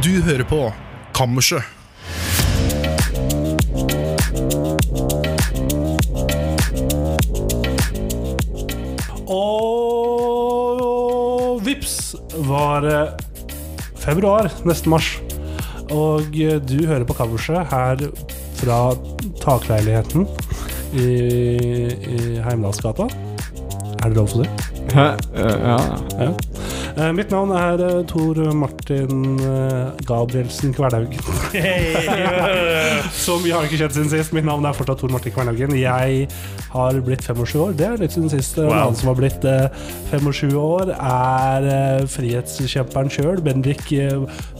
[0.00, 0.58] Du hører på
[1.12, 1.60] Kammerset.
[9.28, 12.14] Og vips
[12.48, 12.86] var
[14.00, 15.10] februar, nesten mars.
[15.92, 18.00] Og eh, du hører på kammerset her
[18.60, 18.78] fra
[19.42, 20.24] takleiligheten
[20.94, 21.10] i,
[21.92, 23.04] i Heimdalsgata.
[24.00, 24.44] Er det lov å si?
[24.94, 25.76] Eh, ja.
[26.16, 26.32] Ja.
[26.96, 31.20] Eh, mitt navn er eh, Tor Martin eh, Gabrielsen Kvernhaugen.
[33.24, 34.34] Som vi har ikke kjent siden sist.
[34.36, 35.76] Mitt navn er fortsatt Tor Martin Kvernhaugen.
[35.78, 36.26] Jeg
[36.74, 37.76] har blitt 25 år.
[37.78, 38.58] Det er litt siden sist.
[38.60, 39.68] En annen som har blitt eh,
[40.12, 43.86] 25 år, er frihetskjemperen sjøl, Bendik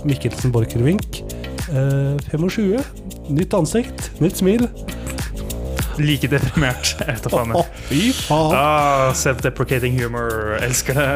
[0.07, 1.23] Mikkelsen Borchgrevink.
[1.71, 2.81] Eh, 25.
[3.31, 4.67] Nytt ansikt, nytt smil.
[6.01, 6.95] Like deprimert.
[7.91, 8.55] Fy faen.
[8.57, 10.57] Ah, Self-deprecating humor.
[10.65, 11.11] Elsker det.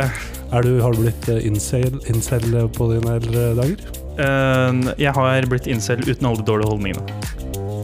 [0.54, 2.44] Er du, har du blitt eh, incel, incel
[2.76, 3.80] på dine eldre dager?
[4.14, 7.02] Uh, jeg har blitt incel uten alle de dårlige holdningene.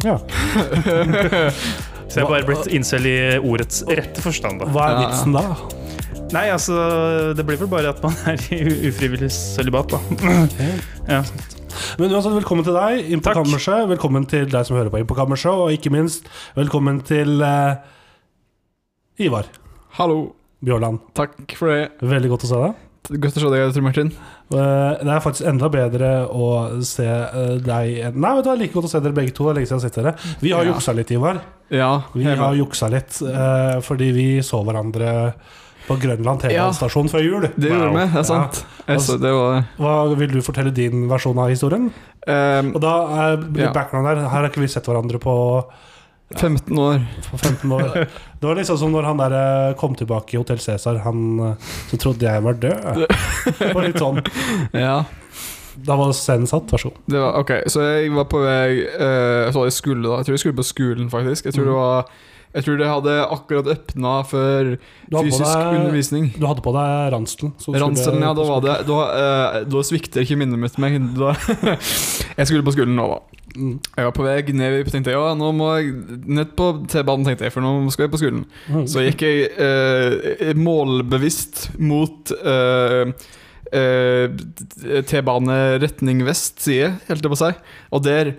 [0.06, 0.20] Ja.
[2.10, 4.62] Så jeg har bare blitt incel i ordets rette forstand.
[4.62, 5.44] da Hva er vitsen da?
[6.30, 6.78] Nei, altså
[7.34, 10.00] Det blir vel bare at man er i ufrivillig sølibat, da.
[11.10, 11.22] Ja.
[11.98, 13.42] Men uansett, velkommen til deg inn på Takk.
[13.42, 13.86] kammerset.
[13.90, 17.78] Velkommen til deg som hører på inn på kammerset, og ikke minst velkommen til uh,
[19.18, 19.50] Ivar
[19.98, 20.39] Hallo.
[20.64, 21.00] Bjørland.
[21.16, 21.90] Takk for det.
[22.04, 22.86] Veldig godt å se deg.
[23.10, 24.10] Godt å se deg, Tor Martin.
[24.52, 26.48] Eh, det er faktisk enda bedre å
[26.86, 29.48] se eh, deg Nei, vet du, det er like godt å se dere begge to.
[29.48, 30.36] Lenge siden jeg har sett dere.
[30.44, 30.72] Vi har Ja.
[30.74, 31.40] juksa litt, Ivar.
[31.72, 31.90] Ja.
[32.14, 35.32] Vi har juksa litt eh, fordi vi så hverandre
[35.88, 36.68] på Grønland Ja.
[36.68, 37.48] TV-stasjon før jul.
[37.56, 38.60] Det gjorde vi, det er sant.
[38.86, 38.98] Ja.
[39.00, 41.88] så, det var Hva Vil du fortelle din versjon av historien?
[42.28, 42.94] um, Og da
[43.30, 43.72] er Ja.
[43.72, 44.16] background her.
[44.28, 45.64] Her har ikke vi sett hverandre på
[46.36, 47.00] 15 år.
[47.30, 48.06] for 15 år.
[48.40, 51.54] Det var liksom som når han der eh, kom tilbake i Hotell Cæsar, han eh,
[51.90, 53.06] så trodde jeg var død.
[53.58, 54.20] Det var litt sånn.
[54.78, 55.00] Ja.
[55.80, 57.14] Da var scenen satt, vær så god.
[57.40, 60.58] Ok, så jeg var på vei uh, Så jeg skulle da Jeg tror jeg skulle
[60.58, 61.46] på skolen, faktisk.
[61.48, 61.80] Jeg tror det Mhm.
[61.80, 62.10] var
[62.50, 64.70] Jeg tror det hadde akkurat åpna for
[65.12, 66.24] fysisk deg- undervisning.
[66.34, 67.52] Du hadde på deg ranselen.
[67.78, 68.76] Ranselen, ja, da var det.
[68.88, 70.98] Da, uh, da svikter ikke minnet mitt meg.
[71.14, 71.36] Da,
[72.40, 73.20] jeg skulle på skolen nå, da.
[73.54, 73.76] Mm.
[73.82, 75.94] Jeg var på vei ned tenkte ja, nå må jeg
[76.30, 78.44] ned på T-banen, tenkte jeg, for nå skal jeg på skolen.
[78.70, 78.86] Mm.
[78.90, 83.10] Så gikk jeg uh, målbevisst mot uh,
[85.06, 87.62] T-bane retning vest side, helt det på seg.
[87.94, 88.34] Og der,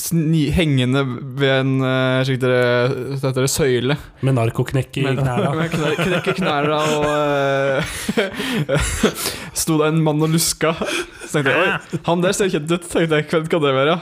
[0.00, 1.02] sni, hengende
[1.38, 3.96] ved en uh, slik dere, det, søyle
[4.26, 5.68] Med narkoknekk i knærne.
[6.04, 7.94] knekk i knærne og uh,
[9.60, 10.74] Sto det en mann og luska.
[11.24, 12.84] Så tenkte jeg oi, han der ser kjent ut.
[12.84, 13.96] Tenkte jeg, Hvem kan det være?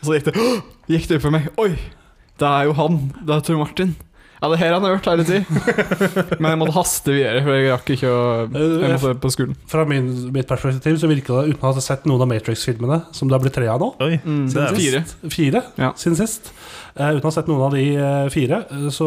[0.00, 0.36] Og så gikk det
[0.92, 1.50] Gikk det opp for meg.
[1.60, 1.72] Oi,
[2.40, 3.02] det er jo han.
[3.20, 3.96] Det er Tor Martin.
[4.40, 6.36] Ja, det er her han har vært hele tida.
[6.40, 8.20] Men jeg måtte haste videre, for jeg rakk ikke å
[8.54, 9.56] Jeg måtte på skolen.
[9.68, 13.00] Fra min, mitt perspektiv så virker det, uten at jeg har sett noen av Matrix-filmene,
[13.12, 15.02] som det har blitt tre av nå Oi, Mm, det er fire.
[15.30, 15.92] Fire Ja.
[15.96, 16.52] siden sist.
[16.96, 19.06] Uh, uten å ha sett noen av de eh, fire, eh, så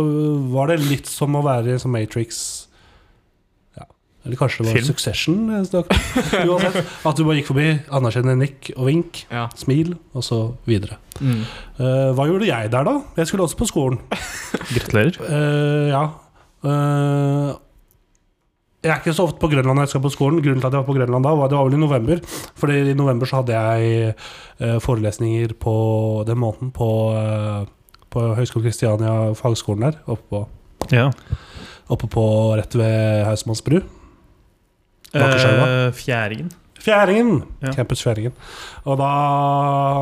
[0.53, 2.62] var det litt som å være i en sånn Matrix.
[4.25, 4.85] Eller kanskje det var Film.
[4.87, 5.39] Succession?
[5.53, 6.77] Uansett.
[7.03, 9.49] At du bare gikk forbi, anerkjenne nikk og vink, Ja.
[9.59, 10.37] smil, og så
[10.69, 10.95] videre.
[11.19, 11.41] Mm.
[11.79, 12.93] Uh, hva gjorde jeg der, da?
[13.19, 13.99] Jeg skulle også på skolen.
[14.71, 15.19] Gratulerer.
[15.27, 16.03] Uh, ja.
[16.63, 17.51] Uh,
[18.83, 20.39] jeg er ikke så ofte på Grønland når jeg skal på skolen.
[20.43, 22.23] Grunnen til at jeg var på Grønland da, var det var vel i november.
[22.59, 25.75] Fordi i november så hadde jeg forelesninger på
[26.27, 26.89] den måneden på,
[28.11, 30.41] på Høgskolen Kristiania, fagskolen der, oppe på,
[30.91, 31.05] Ja.
[31.95, 32.25] oppe på
[32.59, 33.63] rett ved Hausmanns
[35.13, 36.51] Eh, fjæringen.
[36.83, 37.43] Fjæringen!
[37.61, 37.71] Ja.
[37.71, 38.33] Campus Fjæringen.
[38.83, 39.09] Og da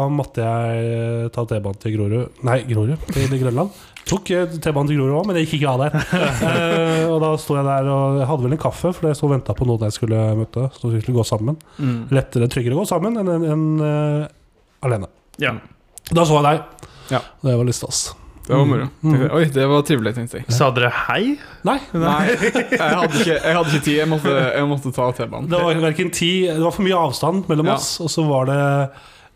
[0.09, 3.75] måtte jeg ta T-banen til Grorud Nei, Grorud, til Grønland.
[4.09, 5.99] Tok eh, T-banen til Grorud òg, men det gikk ikke av der.
[6.51, 9.27] Eh, og da sto jeg der og jeg hadde vel en kaffe, for jeg sto
[9.27, 10.65] og venta på noen jeg skulle møte.
[10.77, 11.59] Så vi skulle gå sammen.
[11.77, 11.99] Mm.
[12.15, 15.11] Lettere, tryggere å gå sammen enn en, en, uh, alene.
[15.41, 15.53] Ja.
[16.09, 16.89] Da så jeg deg.
[17.13, 17.23] Ja.
[17.43, 18.09] Det var litt stas.
[18.47, 18.87] Det var moro.
[19.03, 19.11] Mm.
[19.13, 20.45] Tenkte Oi, det var trivelig, tenkte jeg.
[20.55, 21.35] Sa dere hei?
[21.67, 23.95] Nei, Nei, jeg hadde ikke, jeg hadde ikke tid.
[23.99, 25.49] Jeg måtte, jeg måtte ta T-banen.
[25.51, 27.75] det var verken tid Det var for mye avstand mellom Ja.
[27.77, 28.59] oss, og så var det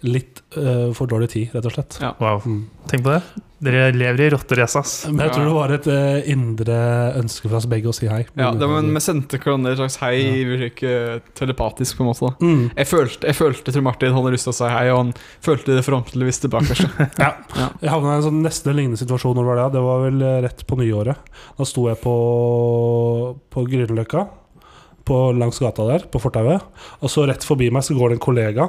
[0.07, 1.99] litt uh, for dårlig tid, rett og slett.
[2.03, 2.13] Ja.
[2.21, 2.45] Wow.
[2.45, 2.63] Mm.
[2.91, 3.21] Tenk på det.
[3.65, 4.93] Dere lever i rotterace, ass.
[5.07, 6.77] Men jeg tror det var et uh, indre
[7.21, 8.25] ønske fra oss begge å si hei.
[8.35, 10.57] Ja, det var, Vi sendte hverandre et slags hei, ja.
[10.65, 12.27] fikk eh, telepatisk, på en måte.
[12.27, 12.63] da mm.
[12.75, 15.13] Jeg følte, jeg følte til Martin hadde lyst til å si hei, og han
[15.47, 16.77] følte det forhåpentligvis tilbake.
[17.23, 17.31] ja.
[17.55, 17.69] Ja.
[17.79, 19.37] Jeg havna i en sånn nesten lignende situasjon.
[19.39, 19.67] Når det, var det.
[19.77, 21.35] det var vel eh, rett på nyåret.
[21.55, 22.15] Da sto jeg på,
[23.55, 24.27] på Grünerløkka,
[25.07, 26.67] på langs gata der, på fortauet.
[26.99, 28.67] Og så rett forbi meg så går det en kollega.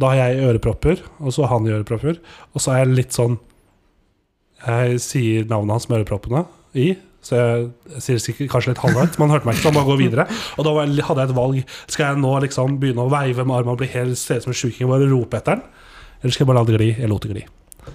[0.00, 2.20] Da har jeg ørepropper, og så har han i ørepropper.
[2.54, 3.36] Og så er jeg litt sånn
[4.64, 6.44] Jeg sier navnet hans med øreproppene
[6.74, 6.94] i,
[7.24, 9.88] Så jeg, jeg sier sikkert kanskje litt halvhøyt, man hørte meg ikke, så han bare
[9.88, 10.26] går videre.
[10.58, 11.74] Og da var jeg, hadde jeg et valg.
[11.88, 14.52] Skal jeg nå liksom begynne å veive med armen og bli helt se ut som
[14.52, 15.64] en sjuking og bare rope etter den?
[16.20, 16.90] Eller skal jeg bare la det gli?
[16.98, 17.46] Jeg lot det gli.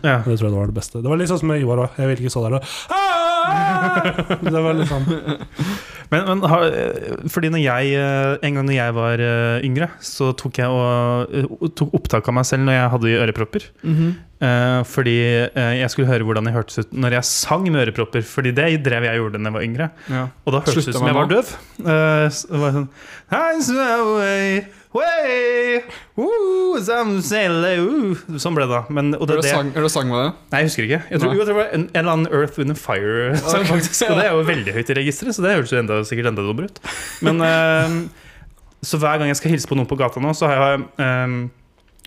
[0.02, 0.20] Ja.
[0.26, 1.02] Det tror jeg det var det beste.
[1.04, 1.98] Det var litt sånn som med Ivar òg.
[1.98, 3.29] Jeg ville ikke stå der og!
[4.50, 5.06] Det var litt sånn
[6.10, 6.64] Men, men har,
[7.30, 11.36] fordi når jeg, eh, en gang når jeg var eh, yngre, så tok jeg og,
[11.38, 13.68] eh, tok opptak av meg selv når jeg hadde ørepropper.
[13.86, 14.10] Mhm.
[14.40, 18.24] Eh, fordi jeg skulle høre hvordan jeg hørtes ut når jeg sang med ørepropper.
[18.26, 19.90] Fordi det drev jeg gjorde da jeg var yngre.
[20.10, 20.24] ja.
[20.48, 21.54] Og da hørtes det ut som jeg var døv.
[21.84, 22.90] Eh, så det var sånn
[23.36, 24.64] «Hands away,
[24.94, 25.82] way,
[26.86, 27.66] some sail.
[28.42, 28.80] Sånn ble det.
[28.96, 30.32] Men, og det, sang, det sang med det?
[30.54, 31.02] nei, jeg husker ikke.
[31.12, 33.70] Jeg tror, jo, det var en, en eller annen Earth, Wind and Fire-sang, okay.
[33.76, 34.08] faktisk.
[34.10, 36.46] Og det er jo veldig høyt i registeret, så det høres jo enda, sikkert enda
[36.46, 36.82] dummere ut.
[37.26, 38.26] Men uh,
[38.86, 41.40] Så hver gang jeg skal hilse på noen på gata nå, så har jeg eh,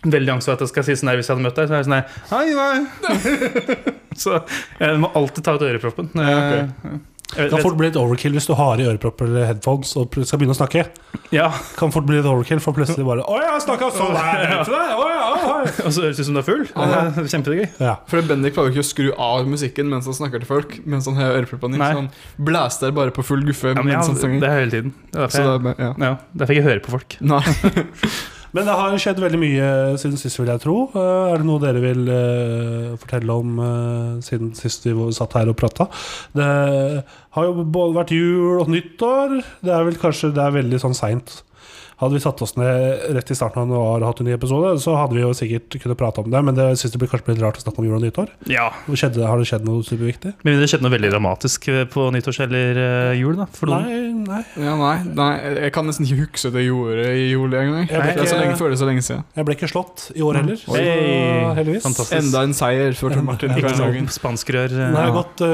[0.09, 1.69] veldig angst for at jeg skal si sånn der hvis jeg hadde møtt deg.
[1.69, 3.93] Så er jeg sånn der Hei, hei.
[4.23, 4.39] Så
[4.79, 6.09] jeg må alltid ta ut øreproppen.
[6.17, 9.47] Ja, Eh, jeg Det kan fort bli litt overkill hvis du har i ørepropper eller
[9.49, 10.85] headphones og skal begynne å snakke.
[11.33, 11.47] Ja,
[11.77, 14.43] Kan fort bli litt overkill, for plutselig bare Å, jeg snakka sånn her!
[14.67, 15.55] til deg, å, ja, å.
[15.87, 16.63] Og så høres det ut som du er full.
[16.69, 17.63] Det er Kjempegøy.
[17.81, 17.95] Ja.
[18.11, 20.77] For Bendik klarer ikke å skru av musikken mens han snakker til folk.
[20.89, 21.81] Mens han har øreproppene i.
[21.81, 21.89] Nei.
[21.93, 22.11] Så han
[22.49, 24.43] blæster bare på full guffe Ja, men mens ja, han synger.
[24.43, 24.93] det er hele tiden.
[25.13, 26.11] Det er Så derfor det jeg, er ja.
[26.11, 27.17] ja, derfor jeg ikke hører på folk.
[27.33, 27.41] Nei.
[28.53, 29.67] Men det har skjedd veldig mye
[29.97, 30.75] siden sist, vil jeg tro.
[30.93, 35.49] Eh, Er det noe dere vil eh, fortelle om eh, siden sist vi satt her
[35.49, 35.87] og prata?
[36.37, 36.49] Det
[37.33, 39.39] har jo både vært jul og nyttår.
[39.65, 41.39] Det er vel kanskje det er veldig sånn seint.
[42.01, 44.71] Hadde vi satt oss ned rett i starten av januar og hatt en ny episode,
[44.81, 47.33] så hadde vi jo sikkert kunnet prate om det, men det syns det blir kanskje
[47.35, 48.31] litt rart å snakke om jul og nyttår.
[48.49, 50.33] Ja, Skjedde, har det skjedd noe superviktig?
[50.43, 53.35] Men det skjedde noe veldig dramatisk eh, på nyttårs- eller eh, jul.
[53.37, 53.71] da for.
[53.73, 54.41] Nei, nei.
[54.57, 55.31] Ja, nei, nei,
[55.67, 57.87] jeg kan nesten ikke huske det jeg gjorde i jul engang.
[57.87, 59.23] Jeg ble Det er så lenge lenge, det så lenge siden.
[59.37, 61.83] Jeg ble ikke slått i år heller, så Hey, heldigvis.
[61.87, 62.19] fantastisk.
[62.19, 63.51] Enda en seier for Tor Martin.
[63.53, 64.07] Ikke denne noe dagen.
[64.17, 64.71] spanskrør.
[64.73, 65.45] eh, Nå har jeg gått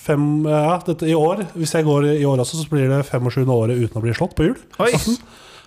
[0.00, 1.44] fem Ja, dette i år.
[1.54, 3.46] Hvis jeg går i år også, så blir det 25.
[3.54, 4.56] året uten å bli slått på jul.
[4.80, 4.90] Oi,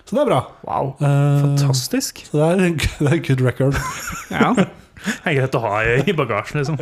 [0.04, 0.40] Så det er bra.
[0.68, 0.90] wow.
[1.00, 2.24] Eh, Fantastisk.
[2.30, 3.78] Så det er, en- det er good record.
[4.34, 4.52] Ja.
[5.04, 6.78] Det er greit å ha i bagasjen, liksom.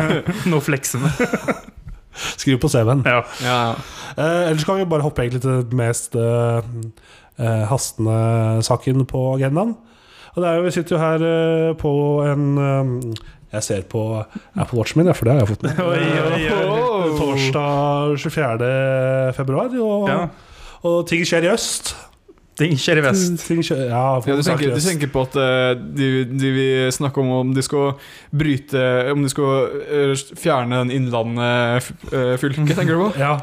[0.52, 1.10] Noe fleksende.
[2.40, 3.02] Skriv på CV-en.
[3.04, 3.18] Ja.
[3.44, 3.56] ja.
[4.16, 6.62] Eh, ellers kan vi bare hoppe egentlig til den mest uh,
[7.36, 9.74] eh, hastende saken på agendaen.
[10.36, 11.92] Og det er jo, Vi sitter jo her uh, på
[12.28, 12.90] en um,
[13.52, 14.02] Jeg ser på
[14.56, 15.78] Apple Watchen min, ja, for det har jeg fått med.
[16.72, 17.12] Oh.
[17.20, 18.72] Torsdag 24.
[19.36, 20.18] februar, og, Ja.
[20.88, 21.92] og ting skjer i øst.
[22.56, 23.34] Ting skjer i vest.
[23.44, 27.20] Ting skjer, ja, Ja, du, tenker, du tenker på at eh, de, de vil snakke
[27.20, 27.90] om om de skal
[28.32, 28.80] bryte
[29.12, 33.10] Om de skal eh, fjerne den Innlandet-fylket, tenker du på?
[33.20, 33.34] Ja,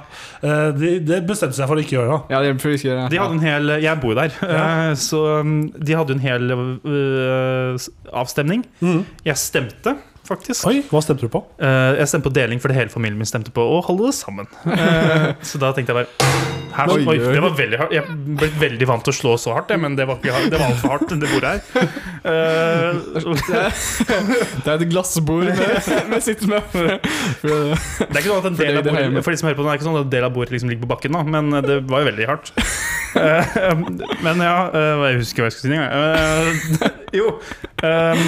[0.42, 2.18] Det de, det bestemte seg for å ikke gjøre.
[2.18, 4.63] da Ja, det er for ikke De hadde en hel Jeg bor jo der, Ja.
[4.89, 7.77] eh, så um, de hadde en hel uh,
[8.18, 8.63] avstemning.
[8.81, 9.04] Mm.
[9.25, 9.94] Jeg stemte,
[10.27, 10.66] faktisk.
[10.69, 11.44] Oi, hva stemte du på?
[11.62, 14.50] Uh, jeg stemte på deling fordi hele familien min stemte på å holde det sammen.
[14.66, 17.18] Uh, så da tenkte jeg bare her, Oi, oi.
[17.22, 17.94] Det var veldig hardt.
[17.96, 20.60] Jeg ble veldig vant til å slå så hardt, jeg, men det var, ikke, det
[20.62, 21.60] var altfor hardt, det bordet her.
[22.24, 22.94] Uh,
[24.64, 26.62] Det er et glassbord vi sitter med.
[26.72, 26.88] For,
[27.44, 29.72] det er ikke sånn at en del av bordet, for de som hører på, det
[29.74, 31.80] er ikke sånn at en del av bordet liksom ligger på bakken, da, men det
[31.90, 32.54] var jo veldig hardt.
[33.14, 33.84] Uh,
[34.26, 35.92] men ja uh, Jeg husker hva jeg skulle si engang.
[35.94, 37.28] Uh, jo.
[37.86, 38.24] eh,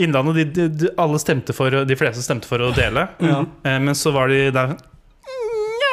[0.00, 3.04] Innlandet, de, de, de, alle stemte for De fleste stemte for å dele.
[3.20, 3.42] ja.
[3.68, 5.90] Eh, men så var de der Nja!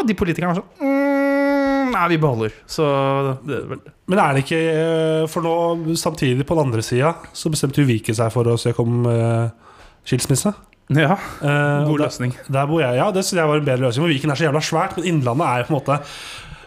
[0.00, 0.95] Ja De politikerne var sånn
[1.96, 2.54] Nei, vi beholder.
[2.68, 2.86] Så
[3.48, 3.62] det,
[4.10, 7.88] Men er det ikke eh, For nå, samtidig på den andre sida, så bestemte jo
[7.88, 9.48] Viken seg for å søke om uh,
[10.06, 10.54] skilsmisse.
[10.94, 12.36] Ja, Uh, god løsning.
[12.46, 14.04] der bor jeg, ja, det synes jeg var en bedre løsning.
[14.04, 15.96] For Viken er så jævla svært, men Innlandet er jo på en måte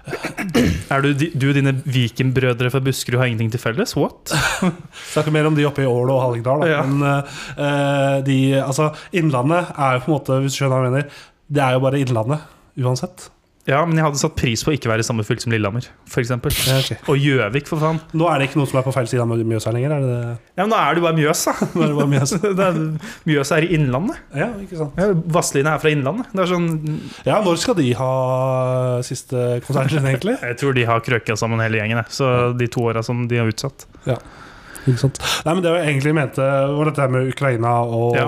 [0.93, 3.93] Er du, du og dine Viken-brødre fra Buskerud har ingenting til felles?
[3.95, 4.33] What?
[5.13, 6.65] Snakker mer om de oppe i Ål og Hallingdal.
[6.67, 6.81] Ja.
[6.83, 10.95] Men uh, de, altså, Innlandet er jo på en måte, hvis du skjønner hva jeg
[10.95, 11.19] mener,
[11.49, 13.29] det er jo bare Innlandet uansett.
[13.67, 15.85] Ja, men jeg hadde satt pris på å ikke være i samme fylke som Lillehammer,
[16.09, 16.37] For Ja,
[16.79, 16.97] okay.
[17.11, 17.99] Og Gjøvik, for faen.
[18.17, 19.93] Nå er det ikke noe som er på feil side av Mjøsa lenger?
[19.97, 20.31] Er det det?
[20.55, 21.53] Ja, men da er det bare Mjøsa.
[21.75, 22.39] Nå er det bare Mjøsa.
[22.59, 22.79] Det er,
[23.29, 24.23] Mjøsa er i Innlandet.
[24.41, 24.97] Ja, ikke sant.
[24.99, 26.31] Ja, Vazelina er fra Innlandet.
[26.33, 26.69] Det er sånn
[27.27, 28.11] Ja, når skal de ha
[29.05, 30.37] siste konserten sin, egentlig?
[30.49, 32.15] Jeg tror de har krøka sammen hele gjengen, jeg.
[32.15, 33.85] så de to åra som de har utsatt.
[34.87, 35.19] Ikke sant?
[35.45, 36.45] Nei, men Det jeg egentlig mente,
[36.77, 38.27] var dette med Ukraina og, Ja.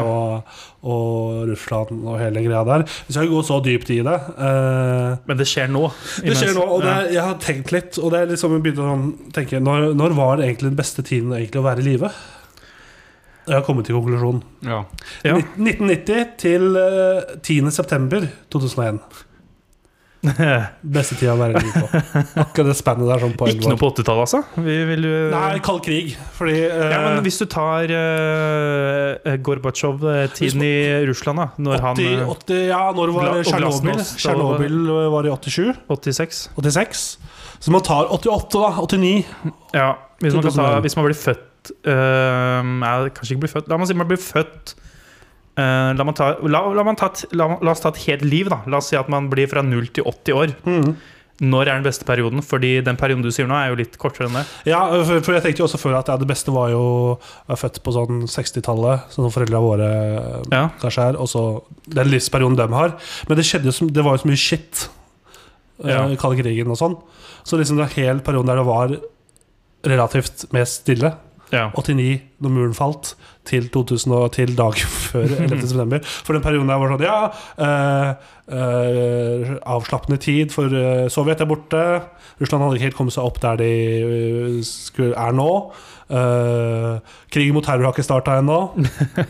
[0.84, 2.84] og Russland og hele greia der.
[3.08, 4.18] Vi skal ikke gå så dypt i det.
[4.38, 5.86] Uh, Men det skjer nå.
[6.26, 7.00] det skjer nå, og det, Ja.
[7.02, 7.98] er- jeg har tenkt litt.
[8.00, 11.02] Og det er liksom jeg begynte å sånn, tenke når, når var egentlig den beste
[11.04, 12.12] tiden egentlig å være i live?
[13.48, 14.44] Jeg har kommet til konklusjonen.
[14.64, 14.84] Ja.
[15.26, 15.36] Ja.
[15.58, 17.72] 1990 til eh, 10.
[17.72, 19.00] september 2001.
[20.96, 22.02] Beste tida å være liv på.
[22.44, 24.42] Akkurat det spannet der sånn på Ikke noe på 80-tallet, altså?
[24.62, 26.12] Vi vil jo Nei, kald krig.
[26.38, 26.84] Fordi uh...
[26.94, 30.76] ja, men hvis du tar uh, Gorbatsjov-tiden i
[31.10, 34.04] Russland, da Når 80, han eh, 80, Ja, når var Tsjernobyl?
[34.12, 34.78] Tsjernobyl
[35.16, 35.82] var i 87?
[35.90, 37.08] 86 86?
[37.62, 38.72] Så man tar 88, da.
[38.86, 39.16] 89.
[39.74, 39.90] Ja,
[40.22, 43.90] hvis man, kan ta, hvis man blir født uh, Kanskje ikke blir født La meg
[43.90, 44.76] si man blir født
[45.62, 48.62] eh, la, ta, la, la, ta, la, la oss ta et helt liv, da.
[48.72, 50.56] La oss si at man blir fra 0 til 80 år.
[50.68, 50.94] Mm.
[51.42, 52.44] Når er den beste perioden?
[52.46, 54.44] Fordi den perioden du sier nå, er jo litt kortere enn det.
[54.70, 57.16] Ja, for, for jeg tenkte jo også før at ja, det beste var jo å
[57.50, 60.68] være født på sånn 60-tallet, som foreldra våre eh, Ja.
[60.84, 61.42] kanskje er, og så
[61.90, 62.94] den livsperioden de har.
[63.30, 64.84] Men det, skjedde jo som, det var jo så mye shit
[65.82, 66.04] eh, Ja.
[66.22, 67.00] kalde krigen og sånn.
[67.42, 68.94] Så liksom den hele perioden der det var
[69.90, 71.16] relativt mest stille,
[71.52, 71.68] Ja.
[71.76, 73.14] 89 når muren falt,
[73.48, 75.62] til 2000 og til dagen før 11.
[75.72, 76.00] september.
[76.06, 77.18] For den perioden der var sånn Ja,
[77.66, 78.12] eh,
[78.56, 81.84] eh, avslappende tid, for eh, Sovjet er borte.
[82.42, 83.72] Russland hadde ikke helt kommet seg opp der de
[84.68, 85.52] skulle, er nå.
[86.12, 86.98] Uh,
[87.32, 88.64] krigen mot terror har ikke starta ennå.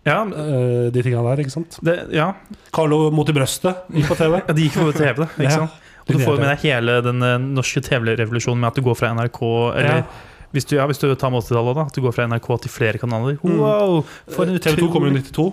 [0.00, 1.74] Ja, de tinga der, ikke sant.
[1.84, 2.30] det, ja.
[2.72, 4.38] Carlo mot i brøstet gikk på TV.
[4.38, 5.26] ja, de gikk på TV.
[5.36, 5.74] Ikke sant?
[6.06, 7.20] Og du får med deg hele den
[7.52, 9.42] norske TV-revolusjonen med at du går fra NRK
[9.76, 10.06] Eller Ja.
[10.54, 11.84] Hvis, du, ja, hvis du tar med 80-tallet, da.
[11.90, 13.36] At du går fra NRK til flere kanaler.
[13.44, 14.00] Wow!
[14.34, 15.46] For en TV 2 kom jo i 92.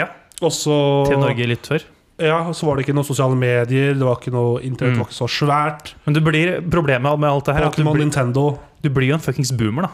[0.00, 0.08] Ja.
[0.42, 0.74] Og så
[1.08, 1.86] TV Norge litt før.
[2.18, 5.02] Ja, så var det ikke noen sosiale medier, det var ikke noe internett Mm.
[5.04, 5.92] var ikke så svært.
[6.04, 8.44] Men du blir, problemet med alt det her er at du Pokémon, blir, Nintendo
[8.82, 9.90] du blir jo en fuckings boomer, da.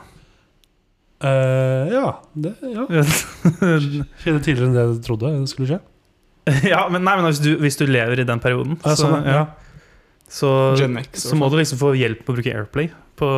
[1.25, 2.85] Eh, Ja, det ja.
[4.21, 5.81] skjedde tidligere enn det jeg trodde det skulle skje.
[6.69, 9.25] ja, men, nei, men hvis, du, hvis du lever i den perioden, Ja, så, sånn,
[9.29, 9.45] ja.
[10.35, 10.51] Så,
[11.15, 13.29] så må du liksom få hjelp med å bruke Airplay på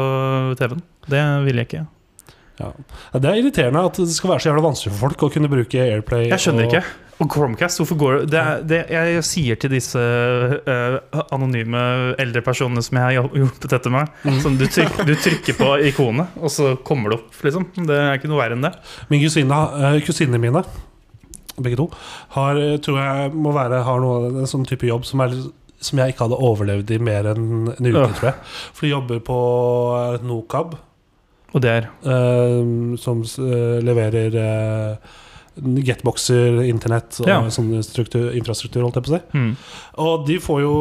[0.57, 0.81] TV-en.
[1.13, 1.83] Det vil jeg ikke.
[1.83, 2.71] Ja.
[3.13, 5.51] Ja, Det er irriterende at det skal være så jævla vanskelig for folk å kunne
[5.53, 6.31] bruke Airplay.
[6.31, 7.03] Jeg skjønner og- ikke.
[7.17, 10.99] Og Chromecast, hvorfor går det, er- det Jeg sier til disse uh,
[11.33, 14.41] anonyme eldre personene som jeg har hjulpet dette med mm.
[14.45, 17.71] sånn, du, tryk, du trykker på ikonet, og så kommer det opp, liksom.
[17.89, 18.75] Det er ikke noe verre enn det.
[19.09, 20.65] Min kusine, uh, kusinene mine,
[21.57, 21.89] begge to,
[22.37, 25.33] har, eh, tror jeg må være, har noe, en sånn type jobb som, er,
[25.81, 28.35] som jeg ikke hadde overlevd i mer enn en uke, tror jeg.
[28.73, 29.39] For de jobber på
[30.23, 30.27] Nokab.
[30.27, 30.77] Nocab,
[31.55, 34.97] Og det er Uh, som uh, leverer uh,
[35.57, 37.39] getboxer, internett og Ja.
[37.49, 39.21] sånn infrastruktur, holdt jeg på å si.
[39.39, 39.57] Mm.
[40.05, 40.75] Og de får jo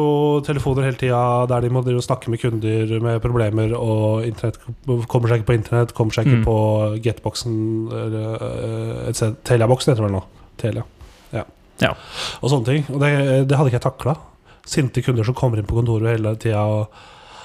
[0.44, 4.58] telefoner hele tida der de må snakke med kunder med problemer, og internett
[5.08, 6.44] kommer seg ikke på internett, kommer seg ikke Mm.
[6.44, 9.12] på getboxen eller.
[9.44, 10.24] Teliaboksen heter det vel nå.
[10.58, 10.84] Telia.
[11.32, 11.44] Ja.
[11.80, 11.94] Ja.
[12.42, 12.84] Og sånne ting.
[12.92, 14.16] Og det, det hadde ikke jeg takla.
[14.66, 17.02] Sinte kunder som kommer inn på kontoret hele tida og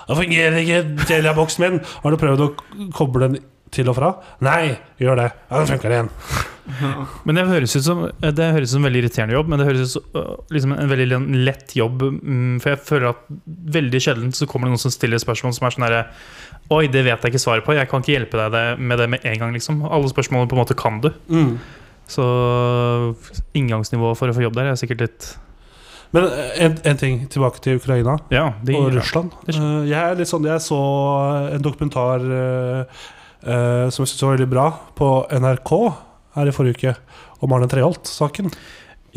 [0.08, 1.82] Det fungerer ikke, Telia-boksen min!
[2.04, 2.54] Har du prøvd å
[2.98, 4.16] koble den til og fra?
[4.44, 5.28] Nei, gjør det.
[5.48, 6.10] Ja, den funker igjen.
[7.26, 9.66] Men det høres ut som Det høres ut som en veldig irriterende jobb, men det
[9.68, 11.08] høres ut som øh, liksom en veldig
[11.48, 12.04] lett jobb.
[12.22, 13.24] mm, For jeg føler at
[13.78, 16.02] veldig sjelden så kommer det noen som stiller spørsmål som er sånn herre
[16.72, 17.74] Oi, det vet jeg ikke svaret på.
[17.76, 19.82] Jeg kan ikke hjelpe deg med det med en gang, liksom.
[19.84, 21.10] Alle spørsmålene på en måte kan du.
[21.28, 21.58] Mm.
[22.08, 22.28] Så
[23.58, 25.28] inngangsnivået for å få jobb der er sikkert litt
[26.12, 26.28] Men
[26.60, 28.18] en, en ting tilbake til Ukraina.
[28.34, 29.32] Ja, de, og Russland.
[29.48, 30.82] det Eh, jeg, er litt sånn, jeg så
[31.56, 33.02] en dokumentar uh,
[33.42, 35.74] eh, som jeg syntes var veldig bra, på NRK
[36.36, 36.96] her i forrige uke,
[37.42, 38.52] om Arne Treholt-saken.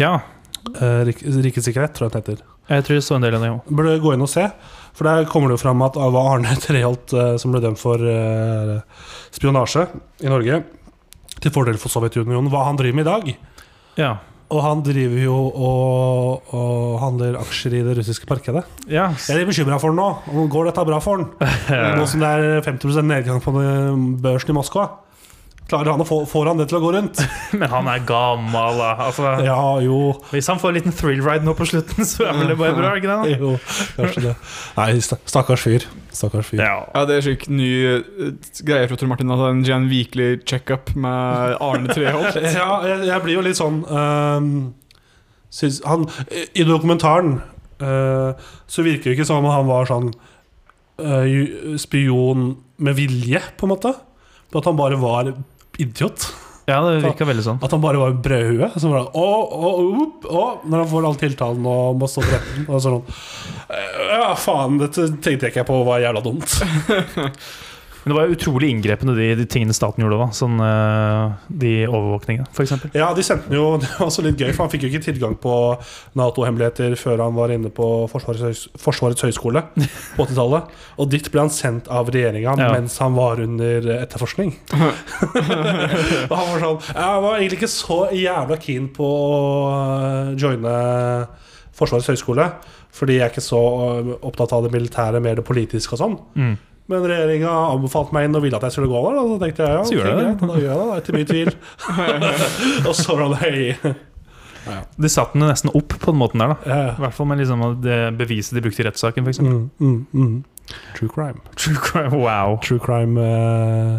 [0.00, 0.16] ja.
[0.64, 2.44] Uh, Rikets sikkerhet, tror jeg den heter.
[2.72, 3.58] Jeg tror jeg så en del av det jo.
[3.76, 4.46] Burde gå inn og se.
[4.94, 7.80] For der kommer det jo fram at det var Arne Treholt eh, som ble dømt
[7.80, 8.78] for eh,
[9.34, 9.88] spionasje
[10.24, 10.62] i Norge.
[11.34, 12.48] Til fordel for Sovjetunionen.
[12.52, 13.28] Hva han driver med i dag.
[14.00, 14.12] Ja.
[14.54, 18.62] Og han driver jo og, og handler aksjer i det russiske markedet.
[18.86, 19.08] ja.
[19.18, 20.46] Jeg er litt bekymra for den nå.
[20.52, 21.32] Går dette bra for han?
[21.98, 23.54] Nå som det er 50 nedgang på
[24.22, 24.86] børsen i Moskva.
[25.64, 27.20] Klarer han å få får han det til å gå rundt?
[27.60, 28.90] Men han er gammel, da.
[29.06, 30.00] Altså, Ja, jo.
[30.30, 32.76] Hvis han får en liten thrill ride nå på slutten, så er vel det bare
[32.76, 32.92] bra?
[33.00, 33.16] ikke det?
[33.16, 33.36] da?
[33.40, 33.54] jo
[33.96, 34.34] kanskje det.
[34.76, 35.88] Nei, stakkars fyr.
[36.14, 36.62] Stakkars fyr.
[36.62, 36.76] Ja.
[36.94, 38.30] Ja, det er sjukt ny eh,
[38.66, 39.32] greie fra Tor Martin.
[39.34, 42.38] At en Jan Weekly checkup med Arne Treholt.
[42.54, 44.52] Ja, jeg, jeg blir jo litt sånn ehm,
[45.54, 46.06] synes, han,
[46.54, 47.38] I dokumentaren
[47.82, 48.34] uh,
[48.66, 50.12] så virker det ikke som om han var sånn
[51.02, 53.94] uh, spion med vilje, på en måte.
[54.54, 55.32] At han bare var
[55.82, 56.28] idiot.
[56.70, 57.58] ja, det virka veldig sånn.
[57.64, 58.70] At han bare var brødhue.
[58.78, 59.72] Som var å, å,
[60.30, 62.22] å, når han får all tiltalen og må stå.
[62.68, 63.00] Og sånn
[64.14, 66.58] Ja, faen, dette tenkte jeg ikke på var jævla dumt.
[68.04, 70.24] Men det var utrolig inngrepende, de, de tingene staten gjorde da.
[70.36, 71.30] Sånn, eh,
[71.62, 72.74] de overvåkningene, f.eks.
[72.92, 75.06] Ja, de sendte den jo Det var også litt gøy, for han fikk jo ikke
[75.06, 75.54] tilgang på
[76.20, 80.68] Nato-hemmeligheter før han var inne på Forsvarets, Forsvarets høgskole på 80-tallet.
[81.00, 82.68] Og dit ble han sendt av regjeringa Ja.
[82.76, 84.52] mens han var under etterforskning.
[86.28, 89.34] og han var sånn Jeg var egentlig ikke så jævla keen på å
[90.36, 90.76] joine
[91.74, 92.50] Forsvarets høgskole.
[92.94, 96.16] Fordi jeg er ikke så øh, opptatt av det militære, mer det politiske og sånn.
[96.38, 96.54] Mm.
[96.92, 99.16] Men regjeringa anbefalte meg inn og ville at jeg skulle gå der.
[99.16, 100.88] Da Så tenkte jeg ja, Så gjør okay, det da gjør jeg det.
[100.88, 101.54] da, Etter mye tvil.
[102.88, 103.94] og så var det hei.
[104.96, 106.68] De satte den nesten opp på den måten der, da.
[106.68, 109.40] Ja, I hvert fall med liksom det beviset de brukte i rettssaken, f.eks.
[109.44, 110.36] mm, mm, mm.
[110.96, 111.40] True crime.
[111.60, 112.56] True crime, wow.
[112.64, 113.98] True crime eh,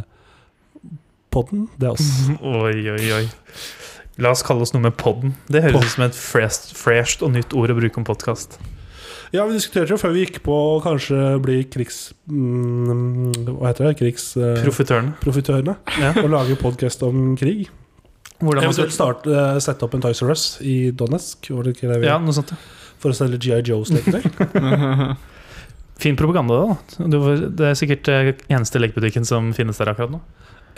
[1.33, 2.07] podden, det oss.
[2.41, 3.25] Oi, oi, oi.
[4.21, 5.35] La oss kalle oss noe med podden.
[5.51, 8.57] Det høres ut som et fresht, fresht og nytt ord å bruke om podkast.
[9.35, 12.13] Ja, vi diskuterte jo før vi gikk på å kanskje bli krigs...
[12.31, 13.95] Mm, hva heter det?
[13.99, 15.15] Krigsprofitørene.
[15.19, 15.75] Profitørene.
[15.75, 16.13] profitørene Ja.
[16.23, 17.65] og lage podkast om krig.
[18.39, 21.75] Hvordan man Eventuelt starte, uh, sette opp en Toys R Us i Donetsk var det
[21.75, 22.51] ikke det vi- ja, noe sånt.
[22.55, 22.57] ja.
[22.99, 24.23] for å selge GI Joes-leketøy.
[26.03, 27.07] Fin propaganda, da.
[27.07, 27.17] Du,
[27.55, 30.21] det er sikkert eh, eneste lekebutikken som finnes der akkurat nå.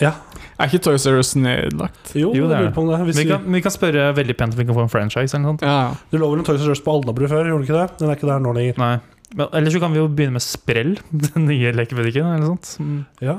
[0.02, 0.14] Ja.
[0.58, 2.14] Er ikke Toys R Us nedlagt?
[2.18, 2.98] Jo, Jo, det er jeg på om det.
[3.10, 5.36] Hvis Vi vi, kan, vi kan spørre veldig pent om vi kan få en franchise
[5.38, 5.62] eller noe sånt.
[5.68, 5.94] Ja.
[6.12, 7.88] du lå vel en Toys R Us på Alnabru før, gjorde du ikke det?
[8.02, 8.76] Den er ikke der nå lenger.
[8.82, 8.96] Nei.
[9.36, 10.94] Men, eller så kan vi jo begynne med Sprell,
[11.28, 12.26] den nye lekebutikken.
[12.38, 12.68] Eller sånt.
[12.82, 13.00] Mm.
[13.22, 13.38] Ja.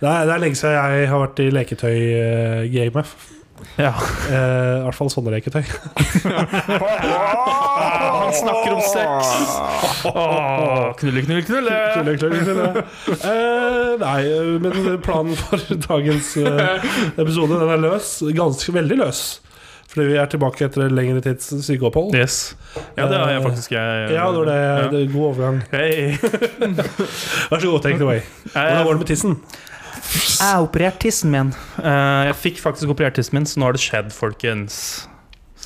[0.00, 3.06] Det er, det er lenge siden jeg har vært i leketøy-gamet.
[3.80, 3.92] Ja.
[4.28, 5.64] Eh, I hvert fall sånne leketøy.
[8.40, 9.32] Snakker om sex!
[10.10, 11.78] Åh, knulle, knulle, knulle!
[11.94, 12.84] Knulle, knulle, knulle.
[13.16, 14.20] Eh, nei,
[14.62, 18.16] men planen for dagens eh, episode Den er løs.
[18.36, 19.24] Ganske veldig løs.
[19.86, 22.12] Fordi vi er tilbake etter lengre tids sykeopphold.
[22.18, 22.56] Yes.
[22.98, 23.72] Ja, det har jeg faktisk.
[23.72, 25.62] Jeg, Ja, det var det, det er god overgang.
[25.72, 26.18] Hei.
[27.50, 28.20] Vær så god, take it away.
[28.52, 29.38] Hvordan går det med tissen?
[30.06, 31.54] Jeg har operert tissen min.
[31.80, 34.76] Eh, jeg fikk faktisk operert tissen min, så nå har det skjedd, folkens.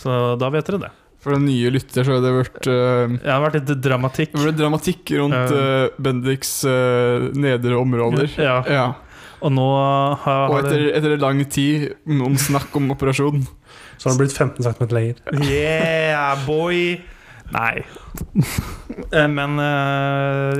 [0.00, 0.92] Så da vet dere det.
[1.20, 4.32] For den nye lytter så har det vært uh, Det har vært litt dramatikk.
[4.32, 8.30] Det ble dramatikk rundt uh, Bendiks uh, nedre områder.
[8.40, 8.86] Ja, Ja.
[9.44, 9.66] og nå
[10.24, 13.42] har, Og etter, det etter lang tid, noen snakk om operasjon.
[14.00, 15.20] Så har den blitt 15 cm lenger.
[15.44, 17.00] Yeah, boy!
[17.52, 17.82] Nei.
[19.10, 19.58] Eh, Men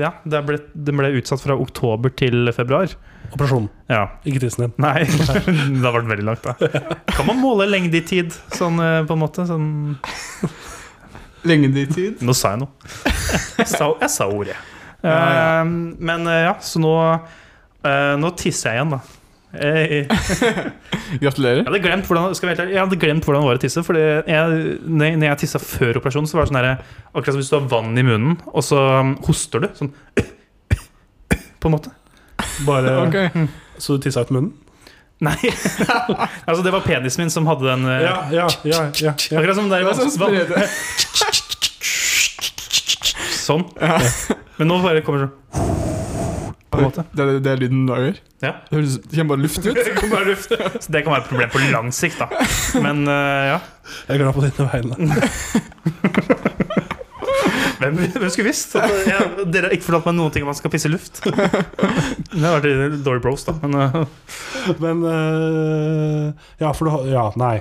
[0.01, 2.93] ja, det ble, den ble utsatt fra oktober til februar.
[3.31, 4.01] Operasjon, Ja.
[4.27, 4.73] ikke tissen din.
[4.83, 6.55] Nei, det har vært veldig langt, da.
[7.15, 9.45] Kan man måle lengde i tid, sånn eh, på en måte?
[9.47, 9.69] Sånn
[11.47, 12.19] Lengde i tid.
[12.21, 12.91] Nå sa jeg noe.
[13.57, 14.57] Jeg sa, jeg sa ordet.
[15.01, 15.39] Ja, ja.
[15.63, 15.71] Eh,
[16.11, 19.01] men eh, ja, så nå eh, Nå tisser jeg igjen, da.
[21.21, 21.57] Gratulerer.
[21.59, 23.81] jeg, hadde glemt hvordan, skal jeg, jeg hadde glemt hvordan det var å tisse.
[23.83, 26.69] Fordi jeg, når jeg- tissa før operasjonen, så var det sånn her,
[27.11, 29.67] akkurat som hvis du har vann i munnen, og så um, hoster du.
[29.79, 29.91] Sånn
[31.61, 31.91] På en måte.
[32.67, 33.47] Bare okay.
[33.77, 34.53] så du tissa ut munnen?
[35.21, 35.37] Nei.
[36.47, 38.79] altså, det var penisen min som hadde den eh, Ja, ja, ja.
[38.97, 39.37] ja, ja.
[39.37, 40.11] Akkurat som der Det er sånn
[43.41, 43.63] Sånn.
[43.81, 43.97] Ja.
[44.57, 45.37] Men nå bare kommer det sånn
[46.71, 47.03] På en måte.
[47.11, 48.17] Det er, det er lyden du gjør?
[48.41, 48.53] Ja.
[48.71, 48.77] Det
[49.11, 49.75] kommer bare luft ut.
[49.75, 50.49] Det kan bare luft.
[50.79, 52.27] Så det kan være et problem på lang sikt, da.
[52.81, 53.13] Men uh,
[53.51, 53.59] ja.
[54.07, 56.57] Jeg er glad på dine vegne.
[57.81, 58.75] Hvem, hvem skulle visst?
[58.77, 61.21] Jeg, dere har ikke fortalt meg noen ting om man skal pisse i luft.
[62.31, 63.57] Det har vært dårlig bros, da.
[63.63, 64.01] Men uh.
[64.81, 67.57] Men uh, Ja, for du Ja, nei.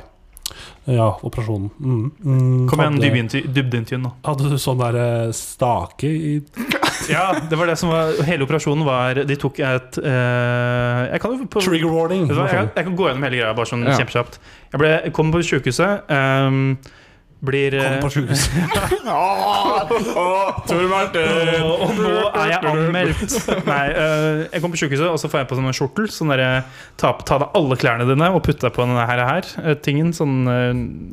[0.91, 1.69] Ja, operasjonen.
[1.79, 2.07] Mm.
[2.25, 4.11] Mm, kom igjen, dybdeintervju- nå.
[4.27, 6.33] Hadde du sånn der eh, stake i
[7.15, 11.37] Ja, det var det som var Hele operasjonen var De tok et uh, Jeg kan
[11.53, 12.27] på, Trigger warning?
[12.33, 13.95] Jeg, jeg kan gå gjennom hele greia bare sånn Ja.
[14.01, 14.41] kjempekjapt.
[14.73, 16.11] Jeg ble, kom på sykehuset.
[16.11, 16.65] ehm,
[17.41, 18.43] blir Kom eh, på sjukehus.
[20.71, 21.63] Tor Martin!
[21.65, 23.35] og, og nå er jeg anmeldt.
[23.67, 26.07] Nei, eh, jeg kom på sykehuset, og så får jeg på sånn en skjortel.
[26.13, 26.43] Sånn der,
[27.01, 29.77] ta, ta av deg alle klærne dine og putte deg på denne her, her eh,
[29.83, 30.09] tingen.
[30.17, 30.73] Sånn, eh,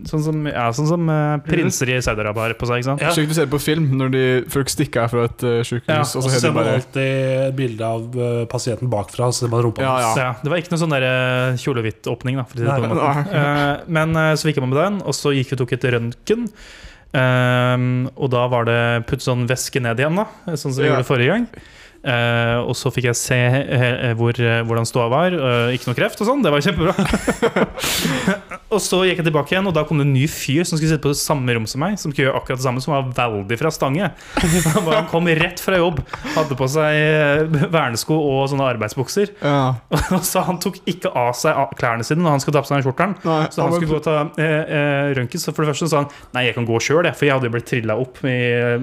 [0.10, 2.76] sånn som, ja, sånn som eh, prinser i Saudi-Arabia har på seg.
[2.82, 3.02] Ikke sant?
[3.06, 3.10] Ja.
[3.16, 6.02] Slik du ser på film når de, folk stikker her fra et uh, sykehus, Ja,
[6.04, 7.12] og så så ser de man alltid
[7.58, 9.24] bilde av eh, pasienten bakfra.
[9.32, 10.06] Så ser man rumpa Ja, hans.
[10.06, 10.12] ja.
[10.14, 12.34] Så, ja, det var ikke noe sånn eh, kjole-hvitt-åpning.
[12.42, 13.18] da, for å si det på den måten.
[13.42, 15.86] Eh, Men eh, så fikk jeg med den, og så gikk vi og tok et
[16.18, 16.48] røntgen.
[17.18, 20.96] Um, og da var det putt sånn væske ned igjen, da, sånn som vi Ja.
[20.96, 21.48] gjorde forrige gang.
[22.06, 25.34] Eh, og så fikk jeg se uh, hvor, uh, hvordan ståa var.
[25.34, 26.94] Eh, ikke noe kreft og sånn, det var kjempebra.
[28.74, 30.94] og så gikk jeg tilbake igjen, og da kom det en ny fyr som skulle
[30.94, 31.98] sitte på det samme rom som meg.
[32.00, 34.12] Som skulle gjøre akkurat det samme, som var veldig fra stange.
[34.88, 36.02] Han kom rett fra jobb,
[36.36, 39.34] hadde på seg vernesko og sånne arbeidsbukser.
[39.42, 39.78] Ja.
[40.28, 43.14] Så Han tok ikke av seg klærne sine når han skulle ta på seg skjorten
[43.26, 45.42] Nei, Så han skulle gå og ta eh, røntgen.
[45.42, 47.54] Så for det første sa han Nei, jeg kan gå sjøl, for jeg hadde jo
[47.54, 48.38] blitt trilla opp i,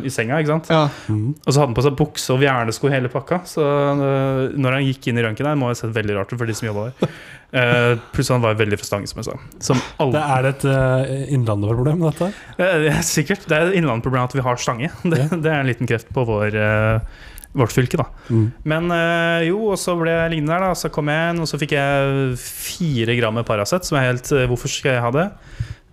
[0.05, 0.41] i senga.
[0.45, 0.85] Ja.
[1.09, 1.35] Mm.
[1.39, 3.41] Og så hadde han på seg bukse og vernesko hele pakka.
[3.49, 6.39] Så øh, når han gikk inn i røntgen der, må ha sett veldig rart ut
[6.41, 7.15] for de som jobba der.
[7.55, 9.35] Uh, pluss han var veldig fra stange, som jeg sa.
[9.63, 12.27] Som Det alle, er et uh, innlandet-problem, dette.
[12.59, 13.45] Uh, det er sikkert.
[13.47, 14.89] Det er et innlandsproblem at vi har stange.
[15.13, 15.29] Det, Ja.
[15.39, 17.21] det er en liten kreft på vår, eh,
[17.55, 18.09] vårt fylke, da.
[18.27, 18.49] Mm.
[18.67, 20.73] Men øh, jo, og så ble jeg liggende der, da.
[20.83, 24.33] Så kom jeg inn, og så fikk jeg fire gram med Paracet, som er helt
[24.35, 25.29] øh, Hvorfor skal jeg ha det?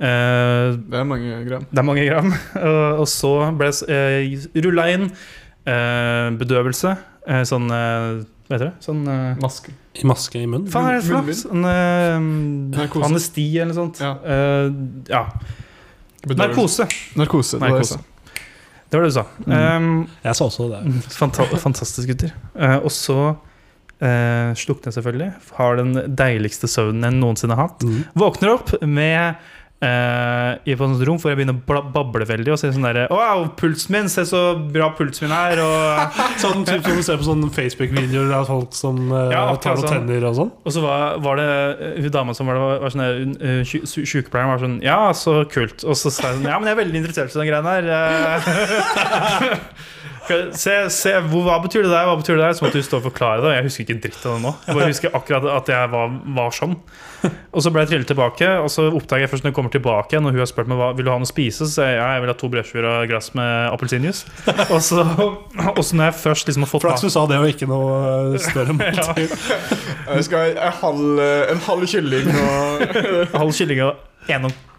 [0.01, 1.67] Eh, Det er mange gram.
[1.69, 2.33] det er mange gram.
[2.71, 5.11] Og, og så ble jeg uh, rulla inn
[5.69, 6.95] eh, bedøvelse.
[7.27, 8.75] eh, sånn eh, Hva heter det?
[8.83, 9.73] Sånn uh, Maske.
[9.95, 10.69] I maske i munnen.
[10.71, 11.29] Faen, er det slapp?
[11.39, 14.01] Sånn eh, anesti eller noe sånt.
[14.03, 14.15] Ja.
[14.23, 14.71] Eh,
[15.11, 15.25] ja.
[16.35, 16.87] Narkose.
[17.19, 17.59] Narkose.
[17.59, 17.99] det Narkose.
[18.91, 19.23] Det var det du sa.
[19.45, 19.53] Mm.
[19.55, 20.81] Um, Jeg sa også det.
[21.15, 22.33] Fanta fantastisk, gutter.
[22.59, 25.29] Eh, og så uh, slukner jeg selvfølgelig.
[25.55, 27.85] Har den deiligste søvnen jeg noensinne har hatt.
[27.87, 28.01] Mm.
[28.19, 29.39] Våkner opp med
[29.81, 33.47] i på et rom hvor jeg begynner å bable veldig og se sånn derre Wow,
[33.57, 34.09] pulsen min!
[34.13, 34.41] Se så
[34.73, 35.61] bra pulsen min er!
[35.63, 39.79] Og, Sånn typ som du ser på sånne Facebook-videoer av folk som eh, Ja, tar
[39.79, 39.95] og sånn.
[40.05, 40.51] tenner og sånn.
[40.61, 44.05] og så var, var det eh, hun dama som var, var sånn uh, sy- sy-
[44.05, 45.81] Sykepleieren var sånn Ja, så kult.
[45.87, 47.83] Og så sa sånn Ja, men jeg er veldig interessert i den greia der.
[50.57, 52.07] se, se hvor, hva betyr det der?
[52.09, 52.57] Hva betyr det der?
[52.57, 53.53] Så måtte du stå og forklare det.
[53.55, 54.51] Jeg husker ikke dritt av det nå.
[54.67, 56.75] Jeg bare husker akkurat at jeg var, var sånn.
[57.51, 60.15] Og så ble jeg trillet tilbake, og så oppdager jeg først når jeg kommer tilbake
[60.15, 61.91] igjen, og hun har spurt meg hva vil du ha noe å spise, så sier
[61.91, 64.33] jeg ja, jeg vil ha to brødskiver og glass med appelsinjuice.
[64.71, 65.05] Og så,
[65.75, 68.41] og så når jeg først liksom har fått Flaks du sa det, og ikke noe
[68.41, 69.35] større måltid.
[70.11, 71.21] Jeg skal ha en halv,
[71.53, 72.83] en halv kylling og
[73.35, 74.70] halv kylling og en og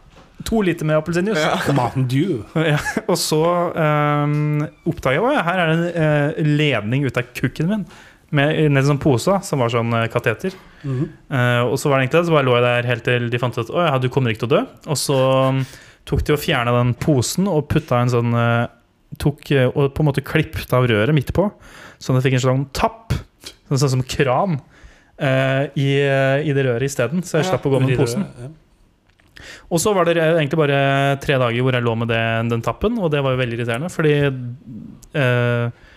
[0.44, 1.42] to liter med appelsinjuice.
[1.42, 1.74] ja.
[1.76, 2.40] Mountain Dew.
[2.72, 3.42] Ja, og så
[3.76, 7.84] um, oppdaga jeg at her er det en uh, ledning ut av kukken min.
[8.32, 10.54] Med, en sånn pose som var sånn uh, kateter.
[10.82, 11.08] Mm -hmm.
[11.30, 13.38] uh, og så var det egentlig det, så bare lå jeg der helt til de
[13.38, 14.62] fant ut at ja, du kommer ikke til å dø.
[14.86, 15.18] Og så
[15.48, 15.66] um,
[16.04, 18.66] tok de og fjerna den posen og putta en sånn uh,
[19.18, 21.52] Tok og på en måte klippet av røret midt på,
[22.00, 23.12] sånn at jeg fikk en sånn tapp,
[23.68, 24.54] sånn, sånn som kran,
[25.20, 26.00] eh, i,
[26.48, 27.20] i det røret isteden.
[27.20, 27.50] Så jeg Ja.
[27.50, 28.24] slapp å gå med den posen.
[28.40, 28.48] Ja.
[29.70, 30.82] Og så var det egentlig bare
[31.22, 33.92] tre dager hvor jeg lå med det, den tappen, og det var jo veldig irriterende,
[33.92, 35.88] fordi eh,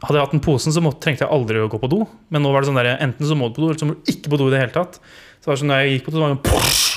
[0.00, 1.98] Hadde jeg hatt den posen, så måtte, trengte jeg aldri å gå på do.
[2.32, 3.98] Men nå var det sånn der, enten så må du på do, eller så må
[3.98, 4.96] du ikke på do i det hele tatt.
[4.96, 6.88] Så det var sånn, når jeg gikk på do, så var det sånn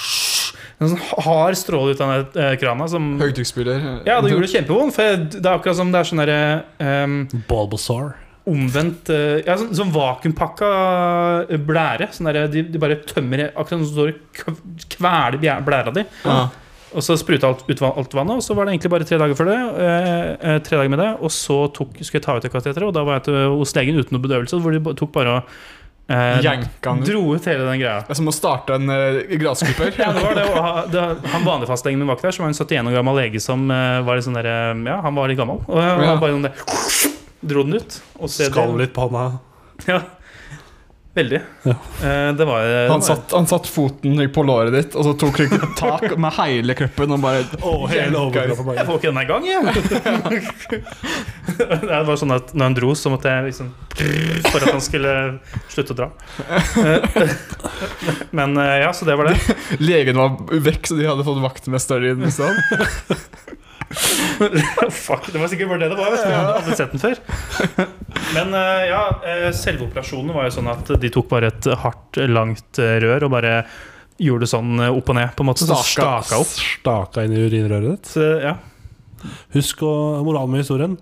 [0.83, 2.87] en sånn hard stråle ut av den eh, krana
[3.19, 3.83] Høytrykksspyler.
[4.07, 4.95] Ja, det gjorde det kjempevondt.
[4.95, 6.39] For det er akkurat som det er sånn derre
[6.79, 7.17] um,
[7.49, 8.13] Bulbasaur.
[8.49, 10.71] Omvendt eh, Ja, sånn, sånn vakuumpakka
[11.63, 12.09] blære.
[12.15, 14.59] Sånn der, de, de bare tømmer Akkurat som står og
[14.97, 16.03] kveler blæra di.
[16.25, 16.41] Ja.
[16.93, 19.33] Og så spruta alt ut alt vannet, og så var det egentlig bare tre dager
[19.39, 19.55] for det.
[19.81, 22.85] eh, eh, tre dager med det Og så tok, skulle jeg ta ut det kateteret,
[22.85, 24.59] og da var jeg til, hos legen uten noe bedøvelse.
[24.61, 25.49] Hvor de tok bare og
[26.11, 26.67] eh,
[27.07, 28.03] dro ut hele den greia.
[28.05, 29.95] Det er som å starte en eh, gressklipper.
[30.03, 32.51] Ja, det var det, og det, Han vanlige fastlegen min var ikke der, så var
[32.53, 35.31] en 71 år gammel lege som eh, var litt sånn der, eh, Ja, han var
[35.33, 35.63] litt gammel.
[35.65, 36.15] Og han Ja.
[36.21, 37.12] bare sånn der,
[37.43, 37.91] dro den ut.
[38.19, 39.23] Og så- Skall litt på hånda.
[39.89, 39.99] Ja,
[41.17, 41.39] veldig.
[41.67, 41.73] Ja.
[42.01, 45.11] Eh, det var det Han var- satt, han satt foten på låret ditt, og så
[45.19, 49.21] tok han tak med hele kroppen og bare oh, hele overkroppen Jeg får ikke den
[49.21, 49.61] i gang, jeg.
[51.83, 53.67] det var sånn at når han dro, så måtte jeg liksom
[54.49, 55.13] For at han skulle
[55.69, 56.07] slutte å dra.
[56.81, 57.01] Eh,
[58.31, 59.37] Men eh, ja, så det var det.
[59.83, 62.25] Legen var vekk, så de hadde fått vaktmester inn.
[62.33, 62.57] Sånn.
[65.05, 66.17] Fuck, det var sikkert bare det det var.
[66.17, 67.21] Jeg hadde sett den før.
[68.35, 72.21] Men eh, ja, eh, selve operasjonen var jo sånn at de tok bare et hardt,
[72.31, 73.55] langt eh, rør og bare
[74.21, 75.65] gjorde det sånn opp og ned, på en måte.
[75.65, 76.19] Så Staka.
[76.25, 76.53] staka opp.
[76.53, 78.13] Staka inn i urinrøret ditt.
[78.13, 78.57] Så, ja.
[79.55, 79.93] Husk å,
[80.25, 80.97] moralen med historien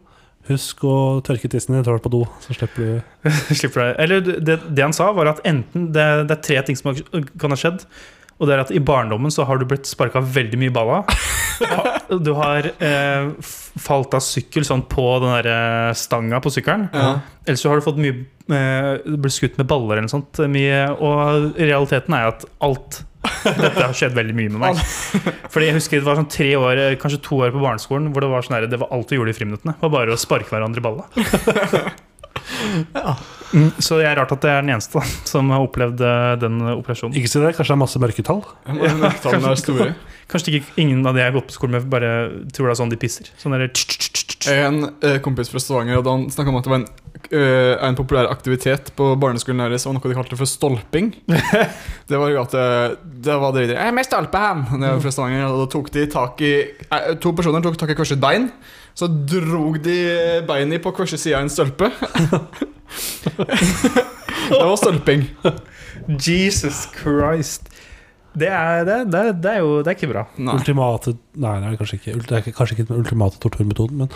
[0.50, 3.28] Husk å tørke tissen din etter hvert på do, så slipper du
[3.60, 3.92] Slipper det.
[4.02, 7.54] Eller det, det han sa, var at enten det, det er tre ting som kan
[7.54, 7.86] ha skjedd.
[8.42, 11.04] Og det er at I barndommen så har du blitt sparka veldig mye balla.
[12.12, 13.28] Du har eh,
[13.80, 16.90] falt av sykkel sånn på den der eh, stanga på sykkelen.
[16.92, 17.12] Ja.
[17.46, 20.42] Eller så har du fått mye eh, blitt skutt med baller eller noe sånt.
[20.52, 24.84] Mye, og realiteten er at alt dette har skjedd veldig mye med meg.
[25.54, 28.26] Fordi jeg husker Det var sånn tre år, eh, kanskje to år på barneskolen hvor
[28.26, 29.78] det var sånn her, det var alt vi gjorde i friminuttene.
[29.82, 31.08] Var bare å sparke hverandre i balla.
[33.52, 36.62] Mm, så det er rart at det er den eneste som har opplevd eh, den
[36.78, 37.18] operasjonen.
[37.20, 38.42] Ikke si det, kanskje det er masse mørketall?
[38.72, 39.92] Mørketallene er store.
[40.32, 42.12] Kanskje ikke ingen av de jeg har gått på skole med, bare
[42.56, 43.32] tror det er sånn de pisser.
[43.42, 43.68] Sånn der,
[44.52, 46.86] En eh, kompis fra Stavanger hadde han snakket om at det var en,
[47.36, 51.12] eh, en populær aktivitet på barneskolen deres, og noe de kalte for stolping.
[52.12, 54.64] Det var jo at eh, det var det de Jeg er med stolpe ham!
[54.72, 57.78] Og det var fra Stavanger, og da tok de tak i eh, To personer tok
[57.80, 58.50] tak i kanskje bein.
[58.98, 59.98] Så drog de
[60.48, 61.88] beinet på hver sin side av en stølpe.
[64.52, 65.28] det var stølping.
[66.20, 67.70] Jesus Christ.
[68.32, 70.22] Det er, det, det, det er jo Det er ikke bra.
[70.40, 70.54] Nei.
[70.56, 74.14] Ultimate Nei, det er kanskje ikke, det er kanskje ikke den ultimate torturmetoden, men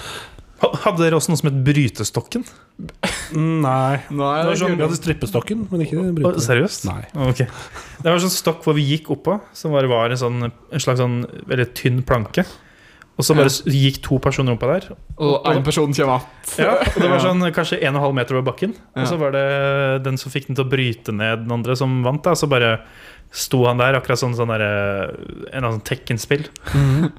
[0.64, 2.46] Hadde dere også noe som het brytestokken?
[3.36, 3.36] Nei.
[3.36, 6.46] Nei, Det var sånn, vi hadde strippestokken, men ikke brytestokken.
[6.46, 6.86] seriøst?
[6.88, 7.02] Nei.
[7.28, 7.48] Okay.
[8.00, 10.82] Det var en sånn stokk hvor vi gikk oppå, som var, var en, sånn, en
[10.82, 11.18] slags sånn
[11.52, 12.46] veldig tynn planke.
[13.16, 14.90] Og så bare gikk to personer oppå der.
[15.18, 16.56] Og én person kommer att.
[16.60, 18.76] Ja, og det var sånn kanskje 1,5 meter over bakken.
[18.96, 22.02] Og så var det den som fikk den til å bryte ned den andre, som
[22.04, 22.24] vant.
[22.24, 22.80] da Så bare
[23.36, 25.16] sto han der, akkurat sånn, sånn der, eh,
[25.52, 26.46] en eller annen Tekken-spill.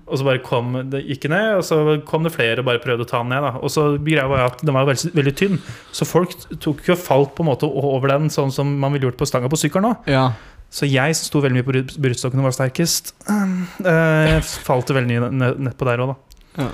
[0.06, 3.04] Og så bare kom det gikk ned, og så kom det flere og bare prøvde
[3.04, 3.42] å ta den ned.
[3.44, 3.54] Da.
[3.60, 5.58] Og så greia var at den var veldig, veldig tynn,
[5.92, 6.32] så folk
[6.62, 9.50] tok jo falt på en måte over den, sånn som man ville gjort på stanga
[9.52, 10.08] på sykkelen òg.
[10.12, 10.30] Ja.
[10.70, 15.30] Så jeg som sto veldig mye på bruddstokken og var sterkest, øh, falt veldig mye
[15.32, 16.62] ned- nedpå der òg, da.
[16.64, 16.68] Ja.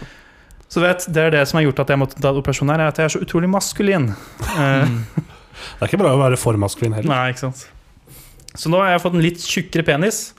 [0.72, 2.88] Så vet, det er det som har gjort at jeg måtte ta operasjon her, er
[2.88, 4.08] at jeg er så utrolig maskulin.
[4.56, 4.88] Eh,
[5.78, 7.08] Det er ikke bra å være for maskulin heller.
[7.12, 7.66] Nei, ikke sant.
[8.56, 10.32] Så nå har jeg fått en litt tjukkere penis.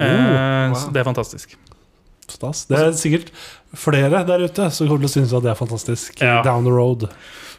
[0.00, 0.74] Eh, Oh, wow.
[0.80, 1.54] Så det er fantastisk.
[2.28, 2.64] Stas.
[2.68, 3.30] Det er sikkert
[3.74, 6.20] flere der ute som kommer til å synes at det er fantastisk.
[6.20, 6.42] Ja.
[6.42, 7.08] Down the road.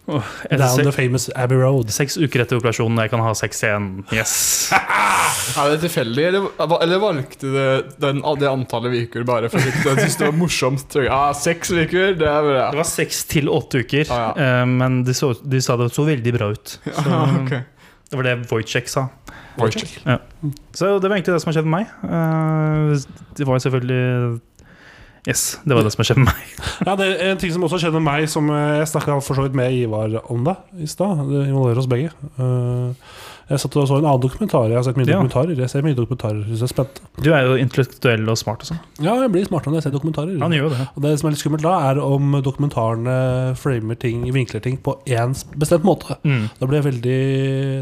[0.09, 1.91] Down the famous Abbey Road.
[1.93, 3.89] Seks uker etter operasjonen, jeg kan ha sex igjen.
[4.15, 4.33] Yes.
[5.59, 6.47] Er det tilfeldig, eller,
[6.83, 7.55] eller valgte du
[8.03, 10.97] den, det antallet uker bare fordi du syntes det var morsomt?
[11.05, 12.65] Ja, seks uker, det er bra.
[12.73, 14.65] Det var seks til åtte uker, Ah, ja.
[14.69, 16.75] men de, så, de sa det så veldig bra ut.
[16.85, 17.55] Så, Ja, ok.
[18.09, 19.07] Det var det Wojciech sa.
[19.59, 19.97] Wojciech.
[20.73, 21.91] Så det var egentlig det som har skjedd med meg.
[22.09, 24.39] Eh, Det var selvfølgelig
[25.29, 26.59] Yes, det var det som skjedde med meg.
[26.87, 29.37] Ja, det er En ting som også skjedde med meg, som eh, jeg snakka for
[29.37, 31.21] så vidt med Ivar om det i stad.
[31.29, 32.13] Det involverer oss begge.
[32.39, 33.11] Eh,
[33.49, 34.67] Jeg satt og så en annen dokumentar.
[34.69, 35.15] Jeg har sett mye Ja.
[35.17, 35.57] dokumentarer.
[35.57, 36.99] Jeg ser mye dokumentarer hvis jeg er spent.
[37.25, 38.79] Du er jo intellektuell og smart og sånn.
[39.01, 40.35] Ja, jeg blir smartere når jeg ser dokumentarer.
[40.43, 40.85] Han gjør det.
[40.93, 43.15] Og det som er litt skummelt da, er om dokumentarene
[43.57, 46.19] framer ting, vinkler ting på én bestemt måte.
[46.21, 46.45] Mm.
[46.61, 47.17] Da blir jeg veldig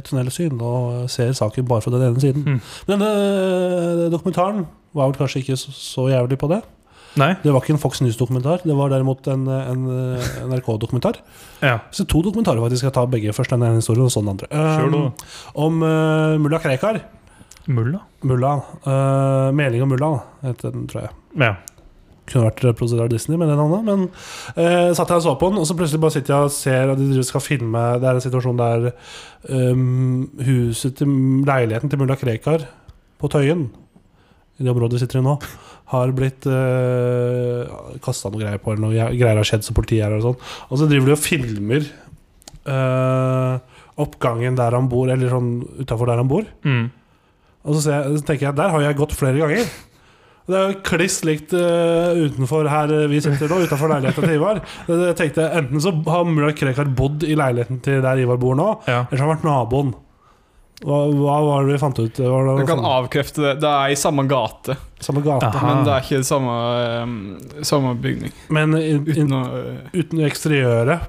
[0.07, 2.47] tunnelsyn og ser saken bare fra den ene siden.
[2.47, 2.61] Mm.
[2.87, 4.63] Men denne dokumentaren
[4.95, 6.61] var vel kanskje ikke så, så jævlig på det.
[7.17, 7.31] Nei?
[7.41, 9.85] Det var ikke en Fox News-dokumentar, det var derimot en, en
[10.51, 11.19] NRK-dokumentar.
[11.65, 11.79] Ja.
[11.91, 12.85] Så to dokumentarer faktisk.
[12.87, 14.49] Jeg tar begge først den ene historien og så den andre.
[14.53, 15.07] Um,
[15.67, 17.01] om uh, mulla Krekar.
[17.67, 18.03] Mulla?
[18.23, 18.53] Mulla.
[18.85, 20.11] Uh, Meling og mulla
[20.45, 21.15] heter den, tror jeg.
[21.41, 21.55] Ja.
[22.27, 25.51] Kunne vært produsert av Disney med den andre, Men uh, satt jeg og så på
[25.51, 28.19] den, og så plutselig bare sitter jeg og ser at de skal filme Det er
[28.19, 28.89] en situasjon der
[29.47, 31.13] um, huset til
[31.47, 32.67] leiligheten til mulla Krekar
[33.17, 33.69] på Tøyen,
[34.57, 35.37] i det området vi sitter i nå,
[35.93, 40.11] har blitt uh, kasta noe greier på, eller noe greier har skjedd, så politiet er
[40.11, 40.53] her og sånn.
[40.67, 41.89] Og så driver de og filmer
[42.67, 43.57] uh,
[44.01, 46.47] oppgangen der han bor, eller sånn utafor der han bor.
[46.67, 46.87] Mm.
[47.67, 49.69] Og så, jeg, så tenker jeg der har jeg gått flere ganger.
[50.47, 54.35] Det er jo kliss likt uh, utenfor her eh, vi sitter nå, utenfor leiligheten til
[54.37, 54.61] Ivar.
[54.87, 58.69] Jeg tenkte Enten så har mulla Krekar bodd i leiligheten til der Ivar bor nå,
[58.87, 59.01] ja.
[59.01, 59.91] eller så har han vært naboen.
[60.85, 62.13] Hva, hva var det vi fant ut?
[62.13, 62.21] Du
[62.67, 63.53] kan sånn- avkrefte det.
[63.63, 65.49] Det er i samme gate, samme gate?
[65.63, 66.57] Men det er ikke samme,
[67.01, 67.15] um,
[67.65, 68.31] samme bygning.
[68.53, 71.07] Men in, Uten in, å uh, uten eksteriøret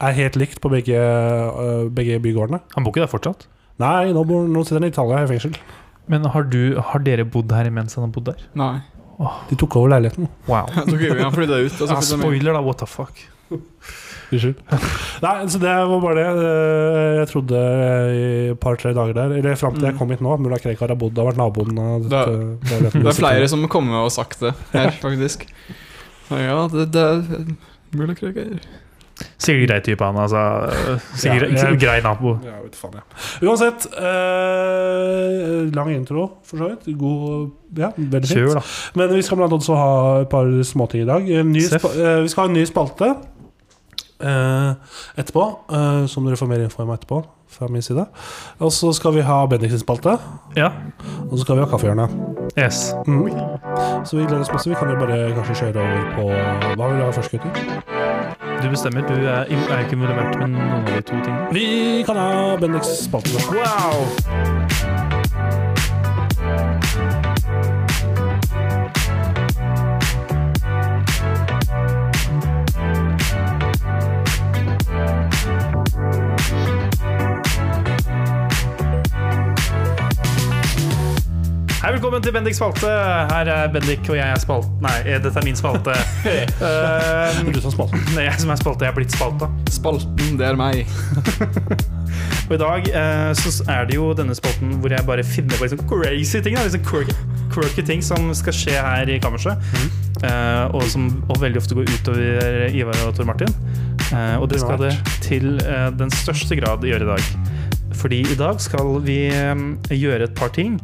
[0.00, 2.62] er helt likt på begge, uh, begge bygårdene.
[2.76, 3.48] Han bor ikke der fortsatt?
[3.82, 5.58] Nei, nå, bor, nå sitter han i Italia i fengsel.
[6.10, 8.46] Men har, du, har dere bodd her mens han har bodd der?
[8.58, 8.76] Nei.
[9.50, 10.28] De tok over leiligheten.
[10.48, 10.70] Wow.
[10.72, 11.80] Han flytta ut.
[11.84, 12.60] Og Ja, spoiler, da.
[12.64, 13.18] What the fuck?
[14.30, 14.60] Unnskyld.
[15.24, 16.26] Nei, så det var bare det.
[16.46, 17.60] Eh, Jeg trodde
[18.14, 19.98] i et par-tre dager der, eller fram til jeg Mm.
[19.98, 22.90] kom hit nå, mulla Krekar har bodd og vært naboen av Det- er.
[22.94, 25.46] Det er flere som har kommet og sagt det her, faktisk.
[26.30, 27.56] Ja, det, det er
[27.92, 28.60] Mulla kreker.
[29.40, 30.16] Sikkert grei type, han.
[30.16, 30.42] Altså,
[31.14, 32.38] sikkert Ja, jeg- grei nabo.
[32.44, 33.00] Ja, vet faen, ja.
[33.48, 36.98] Uansett, eh, lang intro, for så vidt.
[36.98, 38.38] God Ja, veldig fint.
[38.50, 38.62] Kjør.
[38.96, 41.28] Men vi skal blant annet også ha et par småting i dag.
[41.30, 43.14] Eh, vi skal ha en ny spalte
[44.20, 44.74] eh,
[45.16, 47.24] etterpå, eh, som dere får mer info om etterpå.
[47.50, 48.04] Fra min side
[48.60, 50.18] Og så skal vi ha Bendiksen spalte,
[50.56, 50.68] Ja.
[51.30, 52.10] og så skal vi ha Kaffehjørnet.
[52.56, 52.94] Yes.
[53.08, 53.26] Mm.
[54.04, 54.68] Så vi gleder oss masse.
[54.70, 57.99] Vi kan jo bare kanskje kjøre over på Hva vil du ha først, gutter?
[58.62, 59.00] Du bestemmer.
[59.08, 61.48] Du er, er ikke involvert med noen av de to tingene.
[61.52, 63.40] Vi kan ha Bendiks spalte.
[63.48, 64.04] Wow!
[81.80, 82.92] Hei, velkommen til Bendiks spalte.
[83.32, 84.68] Her er Bendik, og jeg er spalt...
[84.84, 85.96] Nei, dette er min spalte.
[86.24, 87.96] Det Eh, er du som spalte.
[88.10, 88.84] det er jeg som er spalte.
[88.84, 89.48] Jeg er blitt spalta.
[89.72, 90.84] Spalten, det er meg.
[92.50, 95.64] Og i dag eh, så er det jo denne spalten hvor jeg bare finner på
[95.68, 96.56] liksom crazy ting.
[96.58, 97.14] Da, liksom quirky,
[97.54, 99.60] quirky ting som skal skje her i kammerset.
[100.26, 103.54] Eh, og som og veldig ofte går utover Ivar og Tor Martin.
[104.10, 104.92] Eh, og det skal det
[105.24, 105.54] til
[106.00, 107.30] den største grad gjøre i dag.
[108.00, 110.76] Fordi i dag skal vi gjøre et par ting.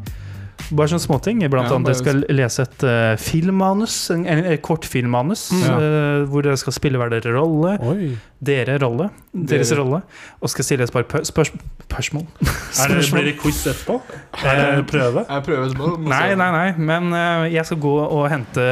[0.74, 1.42] Bare sånne småting.
[1.52, 5.66] Blant Ja, annet jeg skal lese et uh, filmmanus, en, en, en kort filmmanus, mm.
[5.68, 7.76] uh, hvor dere skal spille hver deres rolle.
[7.86, 8.08] Oi.
[8.46, 9.08] Dere rolle.
[9.32, 9.84] Deres Dere.
[9.84, 10.00] rolle.
[10.42, 11.52] Og skal stille et par pø- spørs
[11.86, 12.26] spørsmål.
[12.82, 14.00] Er det, blir det quiz etterpå?
[14.42, 15.22] Er det prøve?
[15.28, 15.92] Jeg prøver etterpå.
[16.10, 16.66] Nei, nei, nei.
[16.90, 18.66] Men uh, jeg skal gå og hente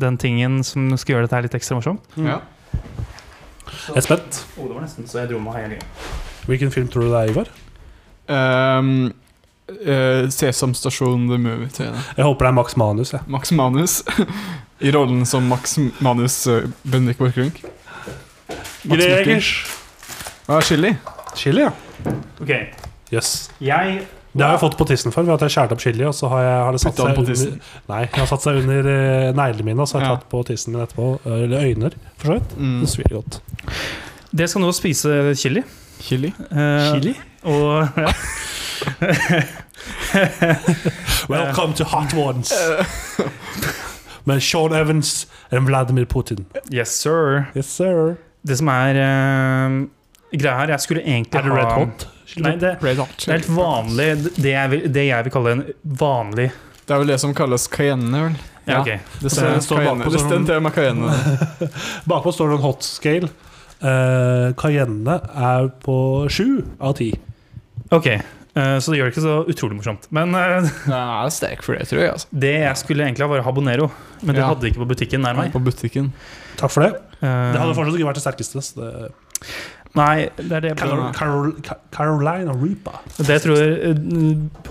[0.00, 2.18] den tingen som skal gjøre dette her litt ekstra morsomt.
[2.18, 2.40] Ja.
[3.86, 4.42] Jeg er spent.
[4.56, 5.78] Oh, det var nesten så jeg dro med
[6.46, 7.48] Hvilken film tror du det er, Ivar?
[8.30, 9.12] Ehm,
[9.68, 11.68] eh, Sesam Stasjon The Movie.
[11.74, 12.04] Til jeg det.
[12.18, 13.12] Jeg håper det er Max Manus.
[13.12, 13.20] Jeg.
[13.26, 14.02] Max Manus.
[14.86, 17.62] I rollen som Max Manus uh, Bendik Borchgrunk.
[18.86, 19.48] Gregers.
[20.46, 20.92] Hva er chili?
[21.36, 21.72] Chili, ja.
[22.40, 22.52] Ok,
[23.12, 23.50] Yes.
[23.62, 24.00] jeg
[24.36, 26.28] Det har jeg fått på tissen før, ved at jeg skjærte opp chili, og så
[26.28, 27.52] har, jeg, har det satt seg på under?
[27.88, 30.16] Nei, det har satt seg under eh, neglene mine, og så har jeg Ja.
[30.18, 31.06] tatt på tissen min etterpå.
[31.24, 32.56] Eller øyner, for så vidt.
[32.58, 32.74] Mm.
[32.82, 33.38] Det svir godt.
[34.36, 35.62] Det skal nå spise chili.
[36.04, 36.32] Chili?
[36.52, 37.14] Uh, Chili?
[37.48, 38.12] Og ja.
[41.28, 42.52] Welcome to Hot Ones.
[44.24, 46.46] Med Sean Evans og Vladimir Putin.
[46.72, 47.44] Yes, sir.
[47.54, 48.16] Yes, sir.
[48.46, 49.86] Det som er uh,
[50.34, 52.06] greia her Jeg skulle egentlig Er det ha Red Hot?
[52.42, 54.08] Nei, det, Red Hot det er helt vanlig.
[54.36, 55.64] Det jeg, vil, det jeg vil kalle en
[56.02, 56.48] vanlig
[56.82, 58.36] Det er vel det som kalles cayenne, vel?
[58.66, 58.90] Ja, ok.
[59.22, 61.10] Det står, det står bakpå Det sånn- står cayenne.
[62.10, 63.28] Bakpå står det en hot scale.
[63.76, 65.96] Uh, Cayenne er på
[66.32, 66.48] sju
[66.80, 67.10] av ti.
[67.94, 68.06] Ok,
[68.56, 70.06] Så det gjør det ikke så utrolig morsomt.
[70.16, 70.44] Men det
[70.86, 72.12] Den er sterk for det, tror jeg.
[72.14, 73.90] altså det jeg skulle egentlig ha, var habanero.
[74.22, 74.46] Men det Ja.
[74.48, 75.52] hadde de ikke på butikken nær meg.
[75.52, 76.12] På butikken.
[76.56, 76.94] Takk for det.
[77.20, 78.62] Eh, Det hadde fortsatt ikke vært det sterkeste.
[78.64, 79.12] Så det
[79.96, 81.52] Nei, det er det Carol, Carol,
[81.92, 82.98] Carolina Reaper.
[83.16, 83.60] Det jeg tror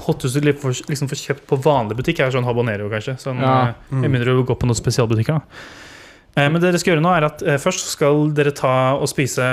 [0.05, 3.15] hothuset liksom får kjøpt på vanlig butikk, er sånn habanero, kanskje.
[3.21, 3.69] Sånn, Ja.
[3.69, 4.03] eh, Mm.
[4.03, 5.39] Jeg begynner å gå på noen spesialbutikker.
[5.39, 5.41] Da.
[6.35, 9.07] Eh, Men det dere skal gjøre nå, er at eh, først skal dere ta og
[9.07, 9.45] spise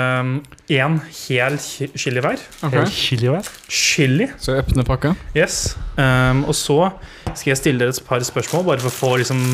[0.73, 2.41] én hel chili hver.
[2.67, 2.83] Okay.
[2.91, 3.47] Chili hver.
[3.71, 4.27] Chili.
[4.41, 5.13] Så åpne pakka.
[5.35, 5.77] Yes.
[5.95, 6.91] Um, og så
[7.31, 9.45] skal jeg stille dere et par spørsmål, bare for å få liksom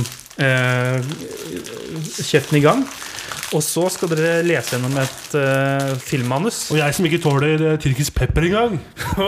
[0.41, 0.97] uh,
[2.17, 2.81] kjeften i gang.
[3.53, 6.67] Og så skal dere lese gjennom et uh, filmmanus.
[6.73, 8.77] Og jeg som ikke tåler tyrkisk pepper engang.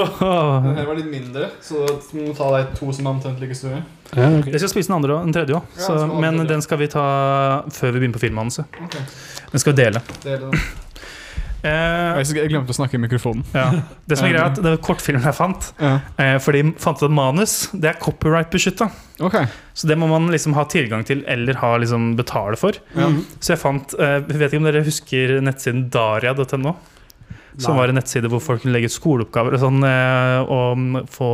[0.65, 3.57] Den her var litt mindre, så du må ta deg to som er omtrent like
[3.57, 3.81] store.
[4.11, 4.47] Ja, ok.
[4.51, 6.47] Jeg skal spise den andre og den tredje òg, Ja, den men tredje.
[6.51, 7.05] den skal vi ta
[7.71, 8.65] før vi begynner på filmmanuset.
[8.87, 9.03] Okay.
[9.53, 10.01] Den skal vi dele.
[10.25, 10.51] dele.
[11.61, 13.43] Eh, Jeg glemte å snakke i mikrofonen.
[13.53, 13.67] ja.
[14.09, 15.67] Det som er greia, er at det var kortfilmen jeg fant.
[15.77, 15.91] Ja.
[16.17, 18.87] Eh, Fordi fant ut manus det er copyright-beskytta.
[19.21, 19.45] Okay.
[19.77, 22.79] Så det må man liksom ha tilgang til eller ha liksom betale for.
[22.97, 23.11] Ja.
[23.13, 23.19] Mm.
[23.37, 26.73] Så jeg fant eh, vet ikke om dere husker nettsiden daria.no?
[27.61, 27.77] Som Nei.
[27.83, 31.29] var en nettside hvor folk kunne legge ut skoleoppgaver og sånn, eh, og få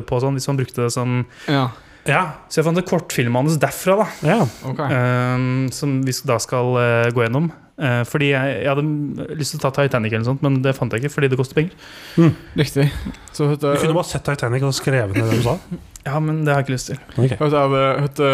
[0.00, 1.68] på sånn, hvis man brukte det som Ja.
[2.08, 2.22] Ja.
[2.50, 4.06] Så jeg fant et kortfilmmanus derfra, da.
[4.26, 4.38] ja.
[4.66, 4.88] Okay.
[5.36, 7.52] Um, som vi da skal uh, gå gjennom.
[7.78, 10.92] Uh, fordi jeg, jeg hadde lyst til å ta Titanic, eller sånt men det fant
[10.92, 12.32] jeg ikke fordi det koster penger.
[12.58, 12.88] Riktig.
[13.32, 15.58] Så vet Du kunne bare sett Titanic og skrevet ned det du sa.
[16.02, 16.96] Ja, men det har jeg ikke lyst til.
[17.14, 17.36] Ok.
[17.38, 17.58] Vet du
[18.02, 18.24] vet du,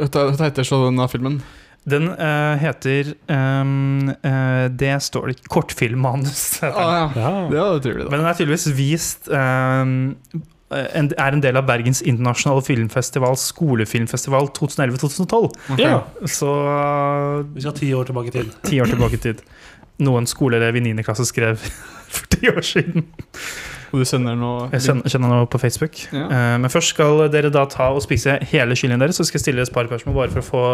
[0.00, 1.36] vet du- Hva heter så denne filmen?
[1.84, 5.50] Den uh, heter um, uh, Det står det ikke.
[5.52, 6.62] Kortfilmmanus.
[6.64, 7.02] Ah, ja.
[7.16, 7.32] Ja.
[7.50, 8.10] Det var utrolig, da.
[8.10, 10.14] Men den er tydeligvis vist um,
[10.72, 15.50] en, Er en del av Bergens internasjonale filmfestival skolefilmfestival 2011-2012.
[15.76, 15.84] Okay.
[15.84, 16.00] ja.
[16.24, 16.48] Så
[17.52, 18.56] Vi skal ti år tilbake i tid.
[18.64, 19.44] ti år tilbake i tid.
[20.02, 21.04] Noe en skoleelev i 9.
[21.06, 21.60] klasse skrev
[22.14, 23.04] for ti år siden.
[23.94, 26.00] Og du sender noe Jeg kjenner noe på Facebook.
[26.10, 26.24] Ja.
[26.26, 29.20] Uh, men først skal dere da ta og spise hele kyllingen deres.
[29.20, 30.64] Så skal jeg stille et par spørsmål bare for å få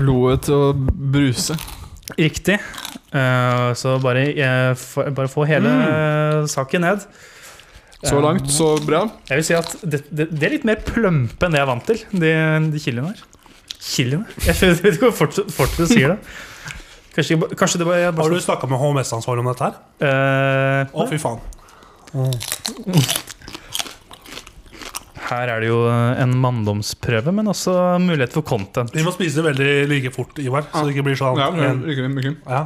[0.00, 0.70] blodet til å
[1.12, 1.58] bruse.
[2.18, 2.56] riktig.
[3.12, 6.48] Uh, så bare, uh, få- bare få hele Mm.
[6.48, 7.04] saken ned.
[8.02, 9.02] Så Eh, langt, så bra.
[9.28, 11.68] Jeg vil si at det, det, det er litt mer plømpe enn det jeg er
[11.68, 12.30] vant til, de,
[12.72, 13.20] de chiliene her.
[13.78, 14.24] Chiliene?
[14.46, 16.18] Jeg vet ikke hvor fort, fortsatt du sier det.
[17.14, 19.76] Kanskje, kanskje det bare, bare Har du snakka med HMS-ansvarlig om dette her?
[20.00, 21.40] Eh, Å, fy faen.
[25.30, 28.90] Her er det jo en manndomsprøve, men også mulighet for content.
[28.96, 31.38] Vi må spise veldig like fort, Ivar, så det ikke blir sånn.
[31.38, 32.36] Ja, lykke lykke.
[32.48, 32.64] ja.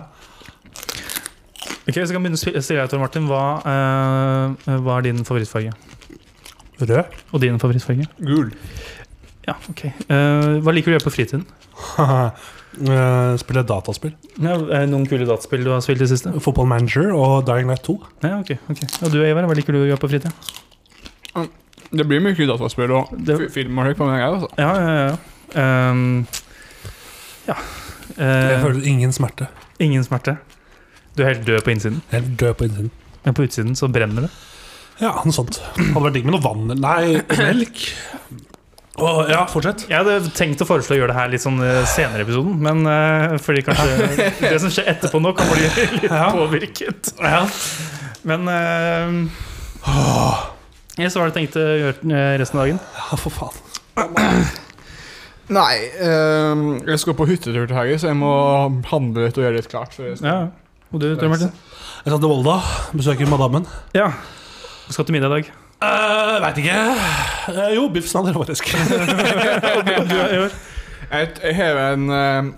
[1.85, 3.27] Ok, Så kan jeg begynne å stille deg, Tor Martin.
[3.29, 5.75] Hva, eh, hva er din favorittfarge?
[6.81, 7.05] Rød.
[7.37, 8.07] Og din favorittfarge?
[8.25, 8.49] Gul.
[9.45, 9.83] Ja, ok.
[9.85, 11.45] Eh, hva liker du å gjøre på fritiden?
[12.75, 14.15] Eh, spiller dataspill.
[14.43, 14.57] Ja,
[14.91, 16.33] noen kule dataspill du har spilt i det siste?
[16.43, 17.95] Football Manager og Dying Night 2.
[18.25, 18.89] Ja, ok, okay.
[19.05, 20.33] Og du, Ivar, hva liker du å gjøre på fritiden?
[21.95, 24.49] Det blir mye dataspill og Det- film og høyt på meg, altså.
[24.59, 24.95] Ja, ja,
[25.55, 25.91] ja.
[25.91, 26.27] Um,
[27.47, 27.55] ja.
[28.19, 29.47] Uh, Jeg føler ingen smerte.
[29.79, 30.39] ingen smerte.
[31.17, 32.91] Du er helt død på innsiden, er død på innsiden.
[33.25, 34.31] men på utsiden så brenner det.
[35.01, 35.61] Ja, noe sånt.
[35.77, 37.95] Hadde vært digg med noe vann eller Nei, melk.
[38.95, 39.89] Å, ja, fortsett.
[39.91, 42.53] Jeg hadde tenkt å foreslå å gjøre det her litt sånn eh, senere i episoden,
[42.63, 44.09] men uh, fordi kanskje
[44.53, 46.29] det som skjer etterpå nå, kan bli litt Ja.
[46.31, 47.11] påvirket.
[47.19, 47.41] Ja.
[48.23, 49.17] Men uh,
[50.95, 52.79] ja, Så hva har du tenkt å gjøre eh, resten av dagen?
[53.01, 54.47] ja, for faen.
[55.55, 58.31] Nei, ehm, jeg skal på hyttetur til helga, så jeg må
[58.89, 59.93] handle litt og gjøre litt klart.
[59.93, 60.39] før jeg skal- Ja,
[60.95, 61.51] Og du, Tor Martin?
[62.05, 62.55] Jeg skal til Volda,
[62.95, 63.67] besøker madammen.
[63.93, 64.07] Ja.
[64.87, 65.53] Du skal til middag i dag.
[65.85, 66.79] Uh, Veit ikke.
[67.49, 68.65] Uh, jo, biff snadder, faktisk.
[71.15, 72.55] Jeg, har en uh,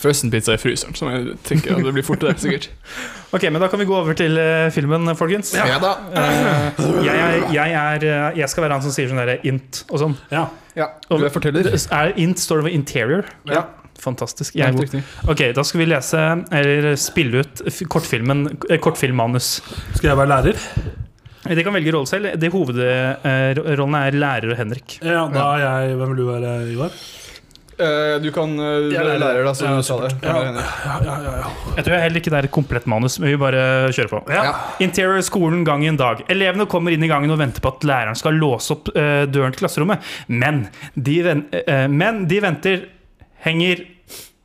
[0.00, 2.70] Frossenpizza i fryseren, som jeg tenker at det blir fort det, sikkert.
[3.30, 5.52] Ok, men Da kan vi gå over til uh, filmen, folkens.
[5.54, 5.92] Ja, da.
[6.10, 9.84] uh, jeg, er, jeg, er, eh, jeg skal være han som sier sånn derre int
[9.86, 10.16] og sånn.
[10.32, 10.48] Ja.
[10.74, 11.68] Ja, du er forteller.
[11.68, 13.30] Det Er int står det for interior?
[13.50, 13.68] Ja.
[14.00, 14.56] Fantastisk.
[14.58, 14.96] Jeg er god.
[15.30, 16.24] Ok, da skal vi lese,
[16.58, 17.62] eller spille ut
[17.92, 19.60] kortfilmen, eh, kortfilmmanus.
[19.94, 20.66] Skal jeg være lærer?
[21.48, 22.34] De kan velge rolle selv.
[22.36, 24.98] De Hovedrollene er lærer og Henrik.
[25.00, 27.00] Ja, da er jeg Hvem vil du være, Ivar?
[27.80, 30.10] Eh, du kan uh, Jeg er være lærer, da, så Ja, du sa det.
[30.20, 30.34] Ja.
[30.44, 30.64] Jeg.
[30.84, 31.52] Ja, ja, ja, ja.
[31.78, 33.62] Jeg tror heller ikke det er et komplett manus, men vi bare
[33.96, 34.20] kjører på.
[34.28, 34.42] Ja.
[34.50, 34.54] Ja.
[34.84, 36.20] Interior skolen gang i en dag.
[36.32, 39.54] Elevene kommer inn i gangen og venter på at læreren skal låse opp eh, døren
[39.54, 40.04] til klasserommet.
[40.28, 42.88] Men de, ven, eh, men de venter
[43.40, 43.86] Henger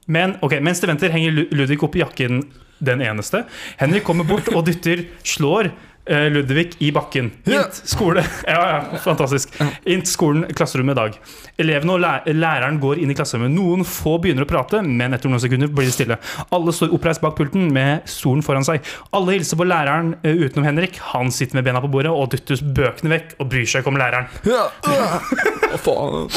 [0.08, 2.46] men, okay, Mens de venter, henger Ludvig opp i jakken
[2.86, 3.44] den eneste.
[3.80, 7.32] Henrik kommer bort og dytter, slår eh, Ludvig i bakken.
[7.50, 9.56] Int skole Ja, ja, fantastisk.
[9.90, 11.18] Int skolen, klasserommet i dag.
[11.62, 13.54] Elevene og læreren går inn i klasserommet.
[13.56, 16.20] Noen få begynner å prate, men etter noen sekunder blir det stille.
[16.54, 18.86] Alle står oppreist bak pulten med stolen foran seg.
[19.16, 21.02] Alle hilser på læreren eh, utenom Henrik.
[21.16, 24.02] Han sitter med bena på bordet og dytter bøkene vekk og bryr seg ikke om
[24.02, 24.32] læreren.
[24.46, 24.70] Ja.
[25.76, 26.30] Å, faen.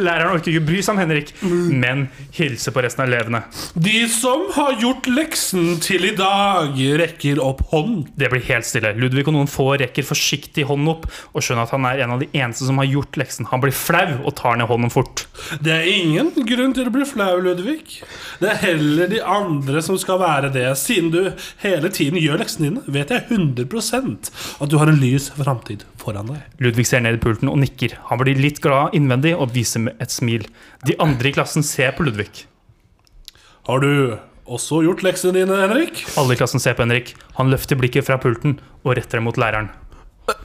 [0.00, 2.06] Læreren orker ikke bry seg om Henrik, men
[2.36, 3.42] hilser på resten av elevene.
[3.74, 8.08] De som har gjort leksen til i dag, rekker opp hånd.
[8.18, 8.94] Det blir helt stille.
[8.96, 12.22] Ludvig og noen få rekker forsiktig hånden opp og skjønner at han er en av
[12.22, 13.48] de eneste som har gjort leksen.
[13.52, 15.26] Han blir flau og tar ned hånden fort.
[15.62, 18.00] Det er ingen grunn til å bli flau, Ludvig.
[18.40, 20.66] Det er heller de andre som skal være det.
[20.80, 21.20] Siden du
[21.62, 23.68] hele tiden gjør leksene dine, vet jeg 100
[24.62, 26.42] at du har en lys framtid foran deg.
[26.62, 27.96] Ludvig ser ned i pulten og nikker.
[28.10, 30.44] Han blir litt glad innvendig og viser med et smil.
[30.86, 32.44] De andre i klassen ser på Ludvig.
[33.68, 34.18] Har du
[34.50, 36.02] også gjort leksene dine, Henrik?
[36.18, 37.14] Alle i klassen ser på Henrik.
[37.38, 39.70] Han løfter blikket fra pulten og retter det mot læreren.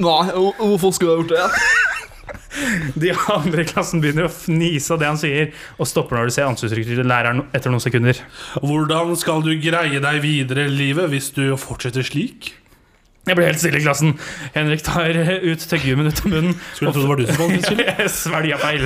[0.02, 1.50] Nei, hvorfor skulle jeg gjort det?
[3.04, 6.36] De andre i klassen begynner å fnise av det han sier, og stopper når de
[6.36, 8.20] ser ansiktsuttrykket til læreren etter noen sekunder.
[8.64, 12.52] Hvordan skal du greie deg videre i livet hvis du fortsetter slik?
[13.28, 14.14] Jeg ble helt stille i klassen.
[14.56, 15.18] Henrik tar
[15.50, 16.56] ut tyggegummen ut av munnen.
[16.74, 17.88] Skulle tro det var du som valgte.
[18.02, 18.86] Jeg svelger feil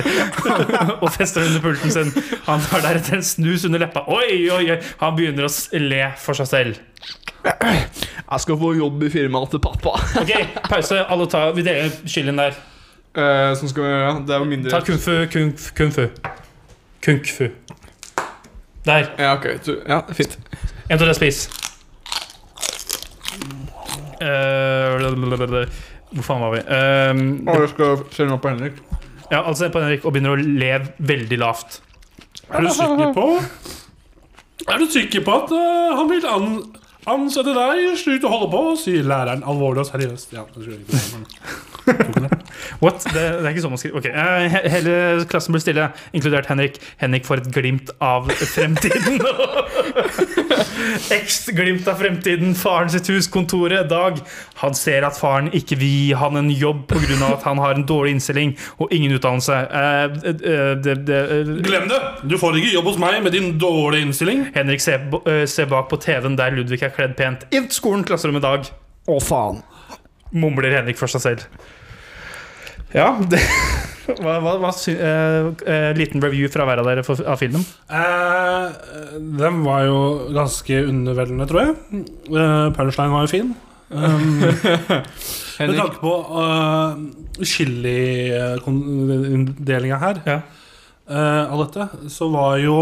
[1.02, 2.10] og fester under pulten sin.
[2.48, 4.04] Han tar deretter en snus under leppa.
[4.10, 4.80] Oi, oi, oi.
[5.02, 6.82] Han begynner å le for seg selv.
[7.42, 9.96] Jeg skal få jobb i firmaet til pappa.
[10.20, 10.34] Ok,
[10.68, 11.00] pause.
[11.06, 12.54] Alle tar, Vi deler chilien der.
[13.12, 14.12] Eh, sånn skal vi gjøre.
[14.26, 16.06] Det er jo mindre Ta kung fu, kung, kung fu.
[17.04, 17.50] Kung fu.
[18.86, 19.10] Der.
[19.18, 19.50] Ja, ok.
[19.66, 20.38] Du, ja, fint.
[20.88, 21.44] En, to, tre, spis.
[24.22, 25.66] Eh,
[26.12, 26.60] hvor faen var vi?
[26.68, 28.80] Uh, jeg skal se noe på Henrik.
[29.30, 31.80] ja, altså på Henrik og begynner å le veldig lavt.
[32.52, 33.26] Er du sikker på
[34.68, 36.50] Er du sikker på at uh, han vil an
[37.08, 37.96] ansette deg?
[37.98, 40.36] Slutt å holde på, sier læreren alvorlig og seriøst.
[40.36, 42.38] Ja, det skulle jeg ikke
[42.80, 43.04] What?
[43.08, 44.02] Det, det er ikke sånn man skriver.
[44.02, 44.96] Ok, eh, Hele
[45.30, 46.78] klassen blir stille, inkludert Henrik.
[47.02, 49.20] Henrik får et glimt av fremtiden.
[51.16, 52.54] Ekst glimt av fremtiden.
[52.58, 54.20] Faren sitt hus, kontoret, Dag.
[54.62, 57.18] Han ser at faren ikke vil gi han en jobb pga.
[57.32, 59.58] at han har en dårlig innstilling og ingen utdannelse.
[59.72, 62.00] Uh, uh, det, det, eh, Glem det!
[62.28, 64.46] Du får ikke jobb hos meg med din dårlige innstilling.
[64.54, 67.46] Henrik ser, eh, ser bak på TV-en der Ludvig er kledd pent.
[67.50, 68.70] Inn til skolen, klasserommet Dag.
[69.08, 69.62] Å, faen.
[70.32, 71.46] Mumler Henrik for seg selv.
[72.94, 73.40] Ja, det
[74.22, 77.64] hva, hva, hva sy eh, eh, Liten review fra hver av dere for, av filmen.
[77.88, 78.66] Eh,
[79.38, 79.98] den var jo
[80.34, 81.72] ganske underveldende, tror jeg.
[82.28, 83.48] Uh, Punchline var jo fin.
[83.92, 84.40] Um,
[85.60, 86.92] med tanke på uh,
[87.44, 90.38] chili-delinga her Ja.
[91.12, 92.76] uh, av dette, så var jo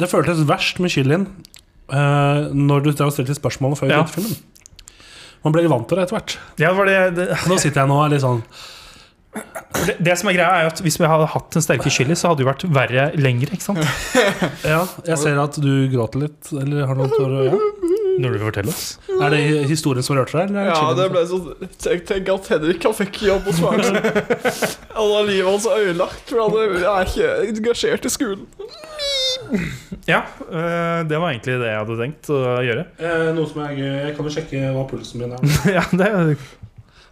[0.00, 1.26] Det føltes verst med chilien
[1.92, 4.04] uh, når du stilte spørsmål før vi Ja.
[4.08, 4.32] filmen.
[5.44, 6.38] Man ble litt vant til det etter hvert.
[6.60, 8.42] Ja, det, det, Nå sitter jeg nå og er litt sånn
[9.30, 12.32] det, det som er greia, er at hvis vi hadde hatt en sterkere chili, så
[12.32, 13.52] hadde det vært verre lenger.
[13.54, 13.84] ikke sant?
[14.72, 16.50] Ja, jeg ser at du gråter litt.
[16.52, 17.60] Eller har noe tårer ja.
[18.20, 18.98] Når du vil fortelle oss.
[19.20, 20.50] Er det historien som rørte deg?
[20.50, 21.38] Eller er Ja, det ble så
[21.80, 23.86] Tenk, tenk at Henrik han fikk jobb hos meg.
[24.98, 26.26] Alle livet hans er ødelagt.
[26.28, 28.48] For han er ikke engasjert i skolen.
[30.06, 30.20] Ja,
[30.50, 32.84] øh, det var egentlig det jeg hadde tenkt å gjøre.
[33.02, 35.56] Eh, noe som er gøy Jeg kan jo sjekke hva pulsen min er.
[35.78, 36.10] ja, det,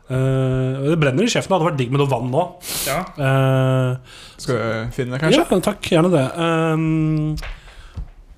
[0.09, 1.52] Eh, det brenner i kjeften.
[1.52, 2.44] Det hadde vært digg med noe vann nå.
[2.88, 3.02] ja.
[3.18, 5.44] Uh, Skal vi finne det, kanskje?
[5.44, 5.90] ja, takk.
[5.92, 6.24] Gjerne det.
[6.40, 7.36] Um,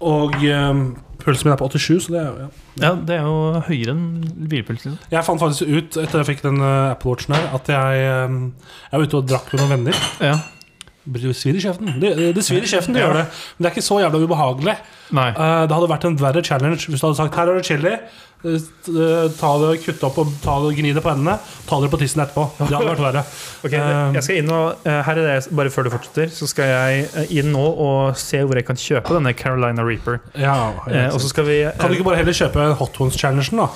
[0.01, 0.85] og um,
[1.21, 2.49] pulsen min er på 87, så det er ja.
[2.81, 4.97] ja, det er jo høyere enn bilpulsen.
[5.13, 8.41] Jeg fant faktisk ut etter jeg fikk den uh, Apple Watchen her, at jeg, um,
[8.89, 10.09] jeg var ute og drakk med noen venner.
[10.25, 10.39] Ja.
[11.11, 11.95] Det svir i kjeften.
[12.01, 13.23] Det, det svir i kjeften, det gjør det.
[13.57, 14.75] Men det er ikke så jævla ubehagelig.
[15.17, 15.31] Nei.
[15.33, 17.95] Eh, det hadde vært en verre challenge hvis du hadde sagt her er det chili.
[18.45, 21.37] Eh, Ta det, Kutte opp og ta det, gni det på endene.
[21.69, 22.47] Ta det på tissen etterpå.
[22.59, 23.25] Det hadde vært verre.
[23.67, 26.47] Ok, Eh, jeg skal inn og eh, Her er det, bare før du fortsetter, så
[26.49, 30.21] skal jeg eh, inn nå og se hvor jeg kan kjøpe denne Carolina Reaper.
[30.41, 30.57] Ja,
[30.91, 33.69] Eh, og så skal vi eh, Kan du ikke bare heller kjøpe Hot Ones-challengen, da?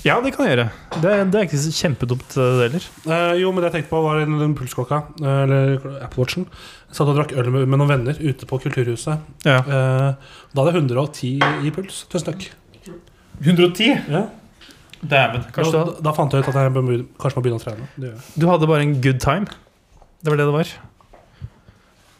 [0.00, 0.68] Ja, det kan jeg gjøre.
[1.02, 2.84] Det, det er ikke så kjempedumt, eh, det heller.
[3.12, 5.74] Eh, jo, men det jeg tenkte på, var den, den pulsklokka, eh, eller
[6.06, 6.46] Apple Watchen.
[6.88, 9.20] Jeg satt og drakk øl med, med noen venner ute på Kulturhuset.
[9.44, 9.58] Ja.
[9.60, 11.34] Eh, da hadde jeg 110
[11.68, 12.00] i puls.
[12.08, 12.48] Tusen takk.
[13.40, 14.04] 110?
[14.10, 14.26] Ja.
[15.00, 15.44] Dæven.
[15.54, 16.88] Kanskje da, da, fant jeg ut at jeg bør,
[17.22, 17.86] kanskje må begynne å trene.
[17.96, 18.24] Det gjør jeg.
[18.42, 19.48] du hadde bare en good time?
[20.20, 20.72] Det var det det var?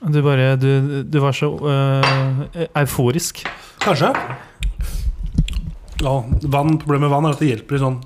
[0.00, 0.70] Du bare Du,
[1.04, 3.42] du var så eh, euforisk.
[3.84, 4.14] Kanskje.
[6.00, 6.14] Ja,
[6.48, 7.98] vann, problemet med vann er at det hjelper i sånn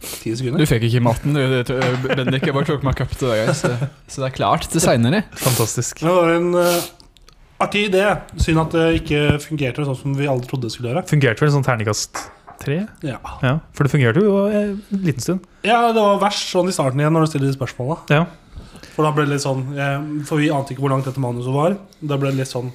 [0.00, 1.42] ti Du fikk ikke maten, du.
[1.62, 2.46] det- Bendik.
[2.48, 3.70] Jeg bare tok meg opp til deg, så,
[4.08, 5.22] så det er klart til seinere.
[5.38, 6.02] Fantastisk.
[6.02, 6.88] Men det var en eh,
[7.62, 8.04] artig idé.
[8.40, 11.06] Synd at det ikke fungerte sånn som vi alle trodde det skulle gjøre.
[11.06, 12.24] Fungerte vel sånn terningkast
[12.60, 12.76] tre?
[13.06, 13.18] Ja.
[13.42, 15.46] Ja, for det fungerte jo en liten stund.
[15.66, 17.98] ja, det var verst sånn i starten igjen når du stiller de spørsmåla.
[18.12, 18.24] Ja.
[18.94, 21.52] For da ble det litt sånn eh, For vi ante ikke hvor langt dette manuset
[21.54, 21.76] var.
[22.00, 22.70] Da ble det litt sånn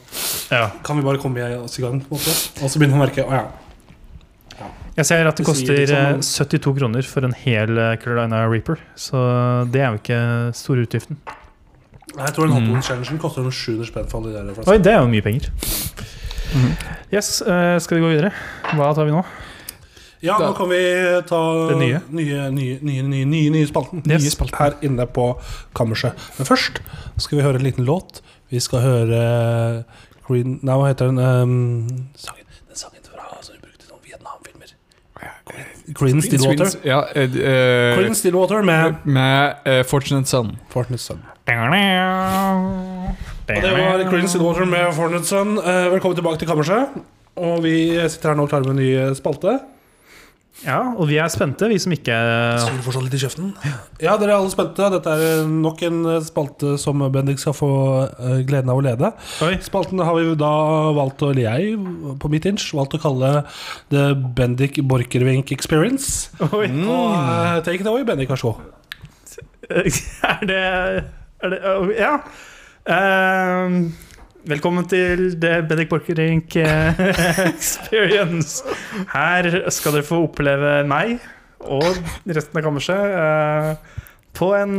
[0.54, 0.70] ja.
[0.86, 1.98] Kan vi bare komme oss i gang?
[2.06, 2.34] på en måte
[2.64, 4.68] Og så begynner man å merke Å ja.
[4.96, 8.46] Jeg ser at det koster litt sånn eh, 72 kroner for en hel eh, Carolina
[8.48, 8.80] Reaper.
[8.96, 9.20] Så
[9.74, 10.20] det er jo ikke
[10.56, 11.18] store utgiften.
[12.16, 12.82] Jeg tror den Hot Mm.
[12.88, 15.50] Challengen koster noen 700 spenn for alle de der Oi, det er jo mye penger.
[17.12, 18.32] Yes, eh, skal vi gå videre?
[18.72, 19.20] Hva tar vi nå?
[20.24, 20.82] Ja, nå kan vi
[21.28, 22.00] ta den nye.
[22.10, 24.04] nye, nye, nye, nye, nye, nye spalten.
[24.06, 24.24] Yes.
[24.24, 25.32] Nye spalten her inne på
[25.78, 26.16] kammerset.
[26.38, 26.82] Men først
[27.18, 28.22] skal vi høre en liten låt.
[28.54, 29.22] Vi skal høre
[30.28, 31.20] Green Nei, hva heter den?
[31.20, 34.72] Um, sangen, den sangen fra som vi brukte i noen Vietnam-filmer.
[36.00, 36.72] Green Stillwater.
[36.88, 40.56] Ja, eh, eh, Green Stillwater med med uh, Fortunate Son.
[40.70, 41.22] Fortunate Sun.
[41.46, 41.72] Og
[43.48, 45.58] det var Green Stillwater med Fortunate Sun.
[45.58, 46.98] Uh, velkommen tilbake til kammerset.
[47.36, 47.78] Og vi
[48.10, 49.60] sitter her nå klare med en ny spalte.
[50.64, 52.16] Ja, og vi er spente, vi som ikke
[52.64, 53.50] Suger fortsatt litt i kjeften.
[54.00, 54.88] Ja, dere er alle spente.
[54.94, 57.70] Dette er nok en spalte som Bendik skal få
[58.08, 59.12] eh, gleden av å lede.
[59.46, 59.58] Oi.
[59.66, 60.54] Spalten har vi da
[60.96, 61.76] valgt å, eller jeg
[62.24, 63.34] på mitt inch, valgt å kalle
[63.92, 66.32] The Bendik Borchgrevink Experience.
[66.48, 66.70] Oi.
[66.72, 68.32] Og eh, take it away, Bendik.
[68.32, 68.72] Vær så god.
[69.76, 70.64] Er det,
[71.44, 71.60] er det
[71.98, 72.16] Ja.
[72.86, 73.96] Ehm,
[74.50, 77.00] velkommen til The Bendik Borchgrevink eh,
[77.50, 78.62] Experience.
[79.14, 81.18] Her skal dere få oppleve meg
[81.66, 81.86] og
[82.30, 84.02] resten av kammerset eh,
[84.36, 84.76] på en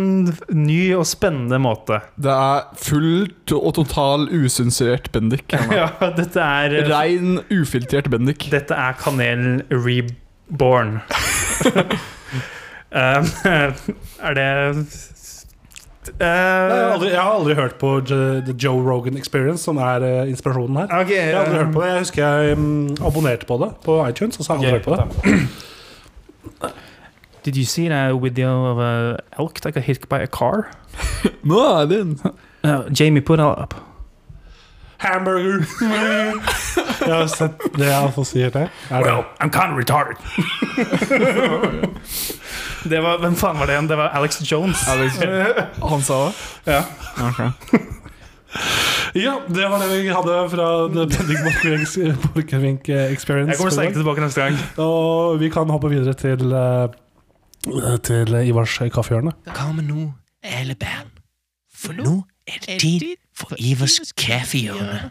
[0.55, 1.99] ny og spennende måte.
[2.21, 5.57] Det er fullt og total usensurert Bendik.
[5.75, 8.47] Ja, dette er Rein, ufiltrert Bendik.
[8.53, 11.01] Dette er kanelen reborn.
[12.95, 13.27] Um,
[14.27, 14.49] er det
[16.21, 19.63] Nei, jeg, har uh, aldri, jeg har aldri hørt på Jo- The Joe Rogan Experience,
[19.65, 20.87] som er uh, inspirasjonen her.
[21.01, 21.89] Ok, Jeg har aldri hørt på det.
[21.89, 24.85] Jeg husker jeg um, abonnerte på det på iTunes, og så har jeg aldri hørt
[24.85, 24.97] på
[25.31, 25.39] det.
[27.47, 30.69] Did you see that video of an elk that got hit by a car?
[31.45, 32.21] Nå er didn't.
[32.65, 33.75] Uh, Jamie, put it up.
[34.99, 35.65] Hamburger!
[37.07, 38.69] jeg har sett det jeg får si det.
[38.91, 39.25] Well.
[39.41, 40.17] I'm kind of retarded.
[42.91, 43.89] det var, hvem faen var det igjen?
[43.91, 44.83] Det var Alex Jones.
[44.89, 45.19] Alex,
[45.93, 46.35] Han sa det?
[46.73, 46.83] Ja.
[47.29, 47.51] Okay.
[49.17, 51.39] Ja, det var det vi hadde fra The Bendik
[52.35, 53.51] Borchgrevink- Experience.
[53.51, 54.57] Jeg kommer sterkt tilbake neste gang.
[54.87, 56.89] Og vi kan hoppe videre til eh,
[58.05, 59.33] Til Ivars kaffehjørne.
[59.57, 60.07] Kom nå,
[60.45, 61.13] alle band?
[61.75, 63.07] For nå er det tid
[63.37, 65.11] for Ivers kaffehjørne.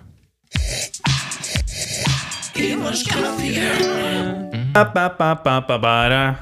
[2.55, 4.71] Ivers kaffehjørne.
[4.73, 6.36] Ba, ba, ba, ba,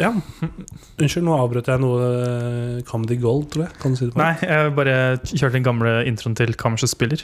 [0.00, 0.10] Ja.
[0.98, 3.76] Unnskyld, nå avbrøt jeg noe eh, Comedy Gold, tror jeg.
[3.82, 4.20] Kan du si det på?
[4.20, 4.96] Nei, jeg bare
[5.30, 7.22] kjørte den gamle introen til Kammerset spiller.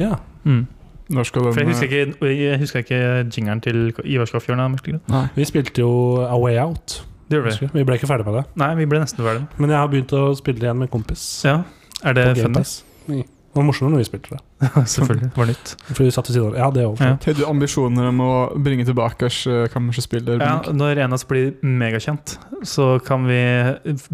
[0.00, 0.16] Ja.
[0.44, 0.64] Mm.
[1.10, 3.00] Når skal den For jeg husker ikke, jeg husker ikke
[3.34, 4.30] jingeren til Ivar.
[5.10, 5.24] Nei.
[5.34, 5.92] Vi spilte jo
[6.22, 7.00] A Way Out.
[7.30, 7.68] Det gjorde vi.
[7.78, 8.44] Vi ble ikke ferdig med det.
[8.58, 9.44] Nei, vi ble nesten ferdig.
[9.58, 11.26] Men jeg har begynt å spille det igjen med en kompis.
[11.46, 11.60] Ja,
[12.02, 12.62] Er det Game funny?
[12.62, 13.30] Pass.
[13.50, 14.40] Det var morsommere når vi spilte det.
[14.94, 15.28] Selvfølgelig.
[15.34, 15.70] Det var nytt.
[15.88, 17.16] Fordi vi satt ved siden av Ja, det er Ja.
[17.24, 18.30] Har du ambisjoner om å
[18.62, 19.72] bringe tilbake kammerspill?
[19.74, 20.38] kammerspiller?
[20.44, 23.40] Ja, når en av oss blir megakjent, så kan vi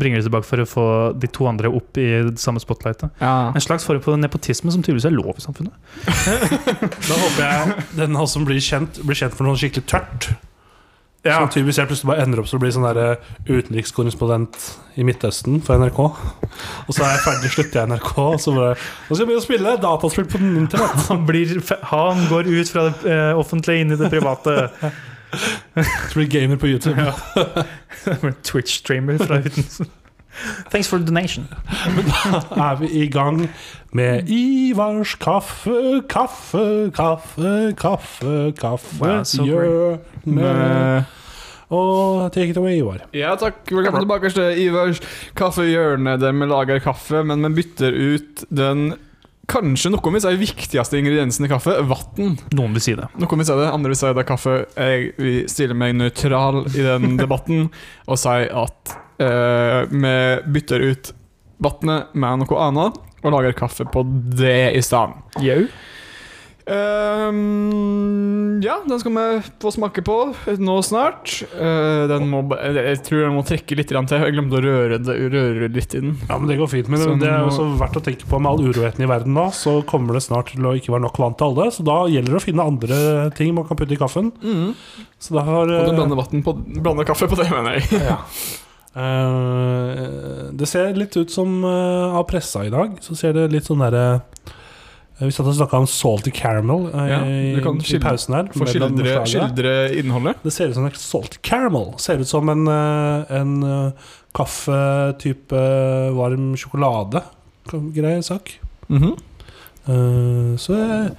[0.00, 0.86] bringe det tilbake for å få
[1.20, 3.10] de to andre opp i det samme spotlightet.
[3.20, 3.52] Ja.
[3.52, 5.76] En slags form for nepotisme som tydeligvis er lov i samfunnet.
[7.06, 10.30] Da håper jeg den som blir kjent, blir kjent for noe skikkelig tørt.
[11.26, 15.06] Sånn typisk jeg plutselig bare ender opp som å bli sånn der eh, utenrikskorrespondent i
[15.06, 16.00] Midtøsten for NRK.
[16.06, 19.28] Og så er jeg ferdig, slutter jeg i NRK, og så bare Nå skal jeg
[19.30, 21.04] begynne å spille dataspill på internett.
[21.10, 21.58] Han, blir,
[21.90, 24.56] han går ut fra det eh, offentlige inn i det private.
[25.36, 26.96] Så blir gamer på YouTube.
[26.96, 27.14] Ja.
[28.48, 29.90] Twitch-streamer fra uten
[30.70, 31.48] Thanks for the donation.
[32.66, 33.48] er vi i gang
[33.96, 41.06] med Ivars kaffe, kaffe, kaffe, kaffe, kaffe hjørne.
[41.66, 43.02] Og take it away, Ivar.
[43.16, 45.00] Ja takk, velkommen tilbake til Ivars
[45.38, 48.92] kaffehjørne der vi lager kaffe, men vi bytter ut den
[49.50, 52.36] kanskje noen vil si viktigste ingrediensen i kaffe, vann.
[52.54, 53.08] Noen vil si det.
[53.18, 54.54] Noen vil si det, andre vil si det er kaffe.
[54.74, 57.68] Jeg vil stille meg nøytral i den debatten
[58.06, 60.14] og si at vi
[60.52, 61.12] bytter ut
[61.62, 64.04] vannet med noe annet og lager kaffe på
[64.36, 65.16] det i stedet.
[65.42, 65.60] Jau.
[66.66, 69.24] Ehm, ja, den skal vi
[69.62, 70.16] få smake på
[70.58, 71.30] nå snart.
[71.54, 74.24] Uh, den må, jeg tror jeg må trekke litt grann til.
[74.24, 76.16] Jeg glemte å røre, det, røre litt i den.
[76.26, 76.90] Ja, men Det går fint.
[76.90, 79.46] Men Sånn det er også verdt å tenke på med all uroheten i verden nå,
[79.54, 81.70] så kommer det snart til å ikke være nok vann til alle.
[81.74, 83.00] Så da gjelder det å finne andre
[83.38, 84.34] ting man kan putte i kaffen.
[85.22, 88.06] Så da har Og du eh, blander, på, blander kaffe på det, mener jeg.
[88.10, 88.20] ja.
[88.96, 92.96] Eh, det ser litt ut som uh, av pressa i dag.
[93.04, 97.10] Så ser det litt sånn derre eh, Vi satt og snakka om salty caramel eh,
[97.10, 98.48] Ja, i, i pausen her.
[98.56, 100.40] For skildre, skildre innholdet.
[100.46, 101.92] Det ser ut som en salty caramel.
[102.00, 103.54] Ser ut som en, en
[104.36, 105.64] kaffe-type
[106.16, 107.24] varm sjokolade.
[107.96, 108.56] Grei sak.
[108.88, 109.16] Mhm.
[109.86, 111.10] Eh, så jeg,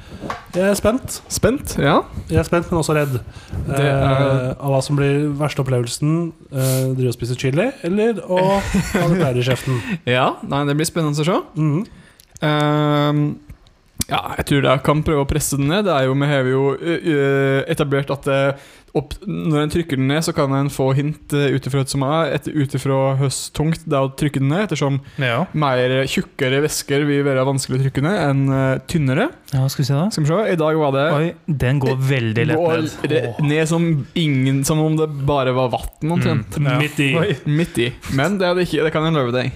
[0.58, 1.22] jeg er spent.
[1.32, 1.76] Spent?
[1.80, 2.02] Ja.
[2.30, 3.20] Jeg er spent, men også redd.
[3.68, 6.34] Det er- Uh, av hva som blir verste opplevelsen.
[6.52, 9.80] Uh, drive og spise chili, eller å ha det pleier i kjeften.
[10.06, 10.34] ja.
[10.48, 11.40] Nei, det blir spennende å se.
[11.56, 11.86] Mhm.
[12.46, 13.22] Ehm,
[14.10, 15.86] ja, jeg tror jeg kan prøve å presse den ned.
[15.88, 16.66] Det er jo, vi har jo
[17.68, 18.42] etablert at det
[18.98, 22.32] opp, når en trykker den ned, så kan en få hint ut ifra som er
[22.48, 25.44] ut ifra hvor tungt det er å trykke den ned, ettersom Ja.
[25.54, 29.28] mer tjukkere væsker vil være vanskelig å trykke ned enn uh, tynnere.
[29.54, 30.08] ja, skal vi se da.
[30.16, 33.14] Skal vi se, i dag var det Oi, den går veldig lett går ned.
[33.14, 33.86] re- ned som
[34.18, 36.58] ingen Som om det bare var vann omtrent.
[36.58, 36.80] Ja.
[36.82, 37.12] Midt i.
[37.22, 37.36] Oi.
[37.46, 37.92] Midt i.
[38.18, 39.52] Men det er det ikke, det kan jeg love deg.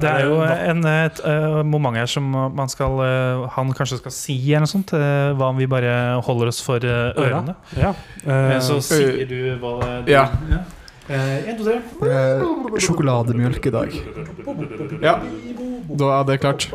[0.00, 4.12] Det er jo en, et eh, moment her som man skal eh, han kanskje skal
[4.14, 4.92] si, eller noe sånt.
[4.96, 7.54] eh, hva om vi bare holder oss for eh, ørene?
[7.76, 7.90] Ja.
[8.24, 9.74] Eh, Eh, Så sier du hva
[10.06, 10.28] det Ja.
[11.10, 12.80] Eh, En, to, tre.
[12.80, 13.94] sjokolademjølk i dag.
[15.02, 15.16] Ja,
[15.98, 16.68] da er det klart.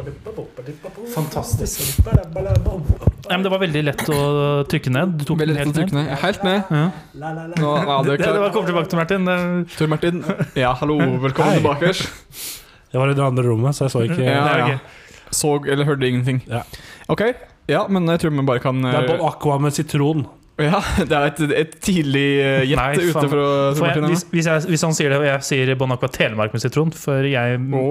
[1.13, 2.01] Fantastisk.
[2.05, 4.19] Ja, men det var veldig lett å
[4.69, 5.15] trykke ned.
[5.17, 6.09] Du tok Veldig lett å helt trykke ned.
[6.11, 6.19] ned.
[6.25, 6.61] Helt ned.
[6.69, 6.91] Ja.
[7.15, 9.25] Nå er det Det, det var kom tilbake til Martin.
[9.77, 10.21] Tor Martin.
[10.59, 10.99] Ja, hallo.
[11.25, 11.95] Velkommen tilbake.
[12.95, 14.79] Jeg var i det andre rommet, så jeg så ikke Ja, ja.
[15.35, 16.39] Så eller hørte ingenting.
[16.47, 16.61] Ja.
[17.11, 17.27] Ok.
[17.67, 20.23] Ja, men jeg tror vi bare kan Det er eh, Bon Aqua med sitron.
[20.55, 20.79] Ja,
[21.09, 23.27] det er et, et tidlig eh, gjett Nei, ute faen.
[23.27, 24.05] fra For jeg, Martin.
[24.13, 26.93] hvis, hvis, jeg, hvis han sier det, og jeg sier Bon Aqua Telemark med sitron
[26.95, 27.81] For jeg Å,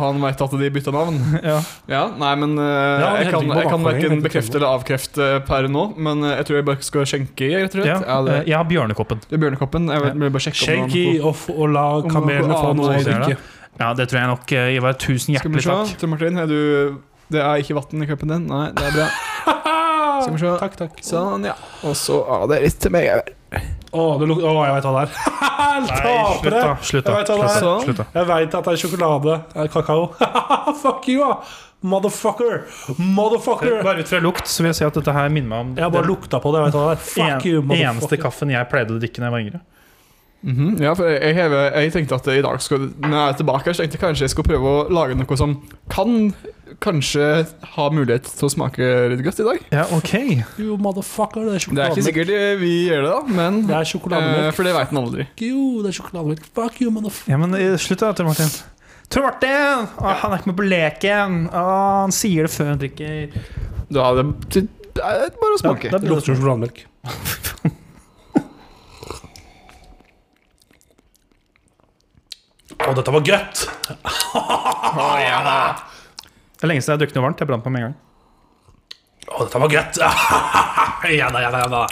[0.00, 1.18] han veit at de bytta navn.
[1.50, 1.58] ja.
[1.90, 5.90] Ja, nei, men eh, Ja, jeg, kan, jeg kan verken bekrefte eller avkrefte per nå.
[6.00, 7.92] Men eh, jeg tror jeg bare skal skjenke i, rett og slett.
[7.92, 9.20] Ja, Ja, det, eh, jeg har bjørnekoppen.
[9.28, 9.92] det er Bjørnekoppen.
[9.92, 13.36] Jeg vil bare sjekke om det er Shaky og, la kamelene få noe å drikke.
[13.80, 14.52] Ja, det tror jeg nok.
[14.52, 15.66] eh, Ivar, tusen hjertelig takk.
[15.66, 16.00] Skal vi se.
[16.02, 17.00] Tor Martin, er du
[17.32, 18.44] Det er ikke vann i cupen din?
[18.50, 19.08] Nei, det er bra.
[20.24, 20.52] Skal vi se.
[20.60, 21.00] Takk, takk.
[21.04, 21.54] Sånn, ja.
[21.88, 23.32] Og så er det litt til meg.
[23.94, 25.10] Å, det luk- å, jeg veit hva det er.
[25.90, 26.62] Tapere!
[26.82, 27.16] Slutt da.
[27.18, 27.32] Vet.
[27.84, 28.06] Slutt da.
[28.14, 29.36] Jeg veit at det er sjokolade.
[29.52, 30.06] Det er kakao.
[30.82, 31.38] Fuck you, da!
[31.84, 32.62] Motherfucker!
[32.98, 33.82] Motherfucker!
[33.84, 35.84] Bare ut fra lukt så vil jeg si at dette her minner meg om Jeg
[35.84, 36.62] har bare lukta på det.
[36.62, 37.02] Jeg vet hva det er.
[37.10, 37.90] Fuck you, motherfucker.
[37.90, 39.60] eneste kaffen jeg pleide å drikke da jeg var yngre.
[40.44, 43.72] Mhm, Ja, for jeg, jeg, jeg tenkte at i dag skulle, Når jeg er tilbake,
[43.72, 45.54] så tenkte jeg kanskje jeg skulle prøve å lage noe som
[45.88, 46.34] kan
[46.82, 47.24] kanskje
[47.76, 49.62] ha mulighet til å smake litt godt i dag.
[49.72, 50.12] Ja, ok
[50.60, 51.46] You motherfucker.
[51.46, 53.88] Det er Det er ikke sikkert vi gjør det, da, men Det er
[54.18, 54.50] eh.
[54.56, 55.26] For det veit en aldri.
[55.40, 56.44] Jo, det er sjokolademelk.
[56.52, 57.30] Fuck you, motherfucker.
[57.32, 58.50] Ja, men eh, slutt da, Tor Martin.
[59.08, 59.88] Tor Martin!
[60.00, 61.40] Å, han er ikke med på leken.
[61.52, 61.64] Å,
[62.04, 63.38] han sier det før han drikker.
[63.94, 64.64] Da er det,
[64.96, 65.92] det er bare å smake.
[65.92, 66.84] Ja, Det lukter sjokolademelk.
[72.84, 73.64] Å, dette var godt!
[76.54, 77.40] Det er lenge siden jeg har drukket noe varmt.
[77.40, 77.96] Jeg brant meg med en gang.
[79.24, 80.00] Å, dette var godt!
[81.18, 81.84] ja da, ja da, ja da.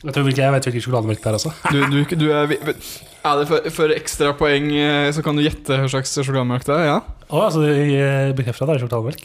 [0.00, 1.52] Vet du hvilken, jeg vet hvilken sjokolademelk det er, altså.
[1.68, 5.76] Du, du, du er, er det for, for ekstra poeng, eh, så kan du gjette
[5.76, 6.86] hva slags sjokolademelk det er?
[6.88, 6.98] Ja?
[7.28, 9.20] Å, altså, jeg bekrefter at det er sjokolademelk.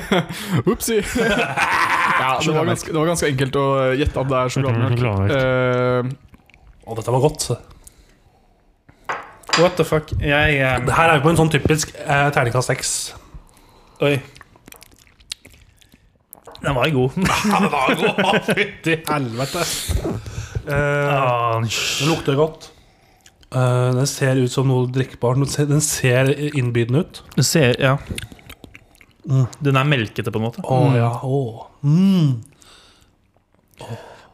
[0.72, 0.96] Opsi.
[2.22, 3.66] ja, det var, ganske, det var ganske enkelt å
[4.00, 5.34] gjette at det er sjokolademelk.
[5.36, 6.14] Eh,
[6.88, 7.50] Å, dette var godt.
[9.58, 10.10] What the fuck?
[10.22, 10.86] Jeg um...
[10.86, 12.92] Det her er jo på en sånn typisk eh, terningkast seks.
[14.06, 14.16] Oi.
[16.62, 17.18] Den var god.
[17.50, 18.40] Ja, det var god!
[18.52, 19.64] Fytti helvete.
[20.68, 21.70] Uh, Ah, den
[22.06, 22.70] lukter godt.
[23.54, 25.40] Uh, den ser ut som noe drikkbart.
[25.40, 27.22] Den ser, den innbydende ut.
[27.36, 27.96] Den ser Ja.
[29.60, 30.62] Den er melkete, på en måte.
[30.64, 31.10] Å ja.
[31.20, 31.40] Å.
[31.84, 32.38] Mm.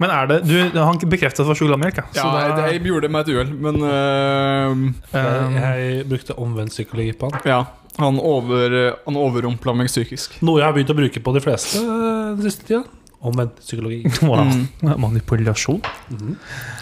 [0.03, 2.05] Men er det du, Han bekreftet at det var sjokolademelk, ja.
[2.16, 4.82] Ja, jeg, jeg gjorde det med et uhell, men uh,
[5.14, 7.47] jeg, Jeg brukte omvendt psykologi på han.
[7.49, 7.61] Ja.
[8.03, 8.74] Han, over,
[9.05, 10.40] han overrumpla meg psykisk.
[10.42, 12.80] Noe jeg har begynt å bruke på de fleste eh, den siste tida.
[13.24, 14.01] Omvendt psykologi.
[14.28, 14.42] wow.
[14.42, 14.97] Mm.
[15.01, 15.78] Manipulasjon.
[16.11, 16.32] Mm.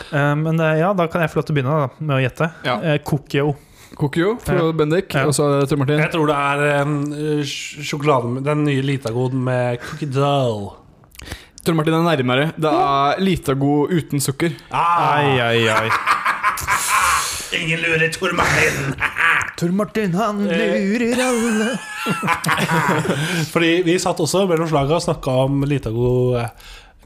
[0.09, 2.23] Uh, men uh, ja, da kan jeg få lov til å begynne da, med å
[2.25, 2.49] gjette.
[2.65, 2.79] Ja.
[3.05, 3.53] Kokio.
[3.99, 4.73] Kokyo fra Ja.
[4.73, 5.27] Bendik, Ja.
[5.29, 6.01] og så Tor Martin.
[6.01, 6.95] Jeg tror det er um,
[7.45, 10.79] sjokolade Den nye Litagoden med cookie dough.
[11.63, 12.49] Tor Martin er nærmere.
[12.59, 14.51] Det er Litago uten sukker.
[14.75, 15.91] Ai, ai, ai.
[17.55, 18.97] ingen lurer Tor Martin!
[19.61, 21.69] Tor Martin, han lurer alle.
[23.53, 26.49] Fordi vi satt også mellom slaga og snakka om Litago god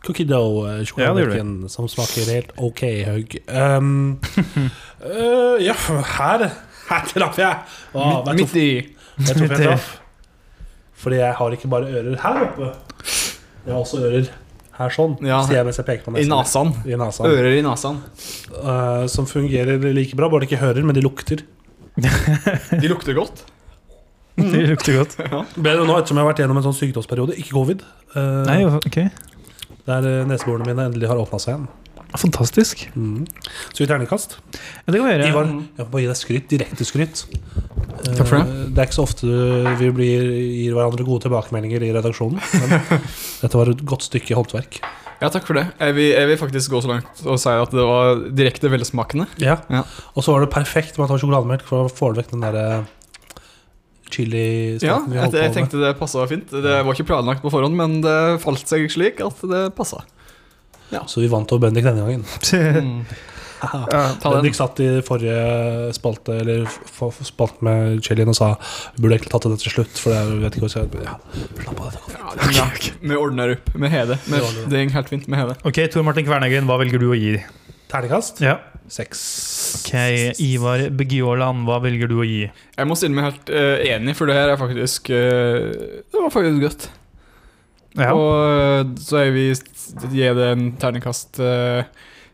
[0.07, 3.37] cookie dough-sjokolademelken, som smaker helt ok høy.
[3.51, 4.17] Um,
[5.05, 5.77] uh, ja,
[6.17, 6.47] her
[6.87, 7.61] Her traff jeg.
[7.93, 8.69] Oh, midt, Midt i.
[9.19, 9.93] Jeg tror jeg traff?
[10.97, 12.73] Fordi jeg har ikke bare ører her oppe.
[13.67, 14.33] Jeg har også ører
[14.79, 16.33] her sånn, Ja, sier jeg mens jeg peker på I nesen.
[16.33, 16.73] nasan.
[16.87, 17.27] I nesen.
[17.31, 18.01] Ører i nasan.
[18.57, 21.45] Uh, som fungerer like bra, bare de ikke hører, men de lukter.
[22.83, 23.45] De lukter godt.
[24.37, 25.17] De lukter godt.
[25.57, 27.39] Bedre nå ettersom jeg har vært gjennom en sånn sykdomsperiode.
[27.41, 27.85] Ikke covid.
[28.13, 28.99] Uh, Nei, ok.
[29.87, 31.67] der eh, neseborene mine endelig har åpna seg igjen.
[32.17, 32.85] Fantastisk.
[32.97, 33.25] Mm.
[33.73, 34.37] Så vi terningskast.
[34.53, 35.31] Ja, det kan vi gjøre.
[35.33, 36.47] Ivar, jeg får bare gi deg skryt.
[36.53, 37.25] Direkte skryt.
[38.05, 38.61] Eh, Takk for det.
[38.77, 39.31] Det er ikke så ofte
[39.81, 40.29] vi blir,
[40.61, 42.41] gir hverandre gode tilbakemeldinger i redaksjonen.
[42.61, 42.77] Men
[43.43, 44.81] dette var et godt stykke håndverk.
[45.17, 45.65] Ja, takk for det.
[45.81, 49.25] Jeg vil, jeg vil faktisk gå så langt og si at det var direkte velsmakende.
[49.41, 49.57] Ja.
[49.73, 49.81] Ja.
[50.13, 52.45] Og så var det perfekt med at det var sjokolademelk, for å få vekk den
[52.45, 52.67] derre
[54.13, 56.53] chili Ja, jeg, jeg tenkte det passa fint.
[56.53, 60.05] Det var ikke planlagt på forhånd, men det falt seg slik at det passa.
[61.11, 63.09] Så vi vant over Bendik denne gangen.
[64.23, 66.67] Bendik satt i forrige spalte Eller
[67.25, 68.51] spalte med chilien og sa
[68.97, 71.15] Vi burde egentlig tatt det til slutt, for jeg vet ikke hva jeg skal ja,
[71.63, 72.57] Slapp av, dette går fint.
[72.59, 72.67] Ja,
[73.01, 74.19] vi ordner opp med Hede.
[74.33, 75.57] Med, det går helt fint med Hede.
[75.69, 77.39] Ok, Tor Martin Kvernegren, hva velger du å gi?
[77.93, 78.59] Terningkast Ja.
[78.91, 79.23] seks.
[79.81, 79.95] Ok,
[80.43, 82.45] Ivar Begjåland hva velger du å gi?
[82.51, 86.33] Jeg må stille meg helt uh, enig, for det her er faktisk uh, Det var
[86.35, 86.89] faktisk godt.
[87.97, 88.13] Ja.
[88.13, 91.87] Og eh, så jeg vil gi det en terningkast eh,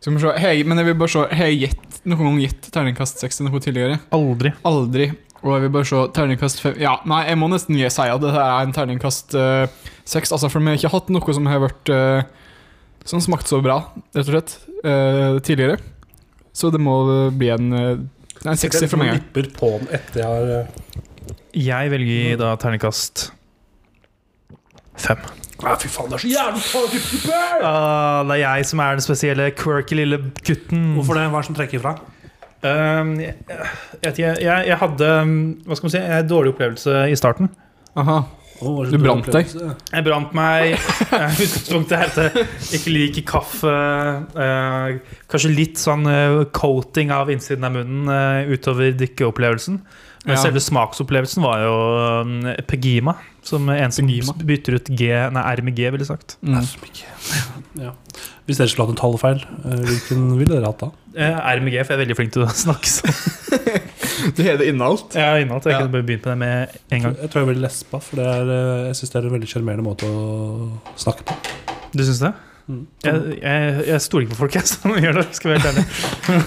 [0.02, 1.72] Skal vi se hei, Men jeg vil bare se Har jeg
[2.02, 4.00] noen gang gitt terningkast seks til noe tidligere?
[4.14, 4.50] Aldri.
[4.66, 5.12] Aldri.
[5.42, 8.32] Og jeg vil bare se terningkast fem Ja, nei, jeg må nesten si at det
[8.34, 9.66] her er en terningkast eh,
[10.04, 10.34] seks.
[10.34, 12.22] altså, for vi har ikke hatt noe som har vært uh,
[13.06, 13.80] Som smakt så bra,
[14.14, 14.52] rett og slett,
[14.86, 15.80] uh, tidligere.
[16.54, 16.94] Så det må
[17.34, 18.02] bli en uh,
[18.42, 19.16] en sekser for meg.
[19.18, 20.66] Lipper på den etter jeg har
[21.54, 23.28] Jeg velger da terningkast
[24.96, 25.18] fem.
[25.62, 27.02] ah, Fy faen, det er så jævlig farlig!
[27.62, 30.92] Ah, det er jeg som er den spesielle quirky lille gutten.
[30.98, 31.28] Hvorfor det?
[31.30, 31.94] Hva er det som trekker ifra?
[32.62, 33.34] Um, jeg,
[34.04, 35.32] jeg, jeg, jeg hadde um,
[35.66, 37.48] Hva skal man si En dårlig opplevelse i starten.
[37.98, 38.20] Aha.
[38.62, 39.48] Det Du brant deg.
[39.90, 40.76] Jeg brant meg
[41.42, 43.72] Utgangspunktet er at jeg ikke liker kaffe.
[44.38, 49.80] eh, kanskje litt sånn eh, coating av innsiden av munnen eh, utover drikkeopplevelsen.
[50.24, 50.42] Men Ja.
[50.44, 51.72] selve smaksopplevelsen var jo
[52.22, 52.34] um,
[52.70, 54.34] Pegima, som en som Pegima.
[54.46, 56.36] bytter ut G, nei, R med G, ville sagt.
[56.46, 56.60] Mm.
[57.82, 57.90] Ja.
[58.46, 60.90] Hvis dere skulle hatt en tallfeil, eh, hvilken ville dere hatt da?
[61.16, 63.18] Eh, R med G, for jeg er veldig flink til å snakke sånn.
[64.36, 65.14] Du har det innholdt.
[65.18, 65.82] Jeg er innholdt, jeg Ja.
[65.82, 67.16] kunne begynt med det med en gang.
[67.22, 69.50] Jeg tror jeg ville lespa, for det er, eh, jeg syns det er en veldig
[69.56, 70.70] sjarmerende måte å
[71.02, 71.34] snakke på.
[71.98, 72.32] Du syns det?
[72.70, 72.86] Mm.
[73.02, 75.26] Jeg, jeg, jeg stoler ikke på folk jeg, som gjør det.
[75.34, 76.46] Skal være helt ærlig.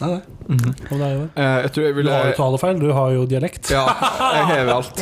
[0.00, 0.20] Nei, nei.
[0.48, 0.72] Mhm.
[0.88, 1.30] Og det er jo det.
[1.36, 3.70] Eh, jeg tror jeg Du har jo talefeil, du har jo dialekt.
[3.72, 3.84] Ja,
[4.36, 4.94] jeg hever alt.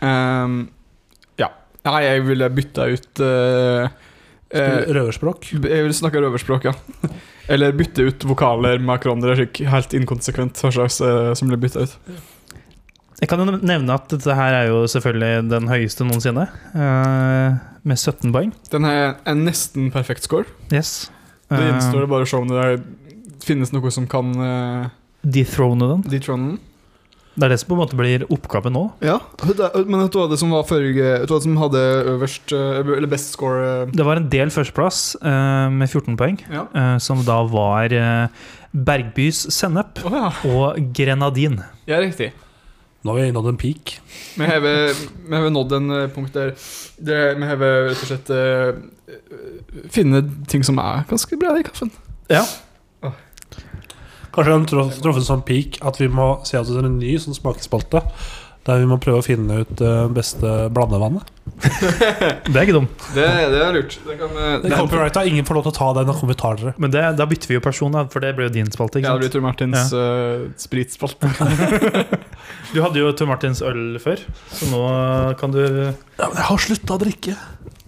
[0.00, 0.58] Um,
[1.40, 1.50] ja.
[1.86, 3.88] Nei, jeg ville bytta ut uh,
[4.50, 5.50] eh, Røverspråk.
[5.56, 6.74] Jeg ville snakke røverspråk, ja.
[7.52, 12.00] Eller bytte ut vokaler med hverandre helt inkonsekvent hva slags som blir bytta ut.
[13.16, 16.48] Jeg kan jo nevne at dette her er jo selvfølgelig den høyeste noensinne.
[16.76, 18.52] eh, med 17 poeng.
[18.72, 20.44] Den er en nesten perfekt score.
[20.72, 21.10] Yes.
[21.48, 22.80] Det Eh, gjenstår det bare å se om det er,
[23.46, 24.88] finnes noe som kan uh,
[25.22, 26.02] Dethrone den.
[26.10, 26.56] Dethrone den.
[27.36, 28.82] Det er det som på en måte blir oppgaven nå.
[29.04, 31.82] Ja, men vet du hva det som var forrige Vet du hva som hadde
[32.14, 33.84] øverst eh, Eller best score?
[33.92, 36.64] Det var en del førsteplass med 14 poeng, Ja.
[36.98, 37.92] som da var
[38.72, 40.32] Bergbys sennep oh, ja.
[40.48, 41.60] og grenadin.
[41.86, 42.32] ja, riktig.
[43.04, 43.98] Nå har vi nådd en peak.
[44.36, 46.54] Vi har vi har nådd en eh, punkt der
[46.96, 48.78] det, vi har rett og slett uh,
[49.92, 51.92] Finne ting som er ganske bra i kaffen.
[52.32, 52.42] Ja.
[54.36, 57.14] Kanskje den har truff- truffet en sånn peak at vi må se oss en ny
[57.20, 58.02] sånn smakespalte.
[58.66, 61.28] Der vi må prøve å finne ut det beste blandevannet.
[62.50, 63.04] Det er ikke dumt.
[63.14, 63.94] Det, det er lurt.
[64.02, 66.74] Det kan vi Det er ingen får lov til å ta den av kommentarer.
[66.82, 69.00] Men det, da bytter vi jo person, da, for det ble jo din spalte.
[69.04, 69.32] Ja, det blir?
[69.36, 71.30] Tor Martins uh, spritspalte.
[72.74, 74.20] Du hadde jo Tor Martins øl før,
[74.52, 74.80] så nå
[75.40, 77.36] kan du Ja, men jeg har slutta å drikke.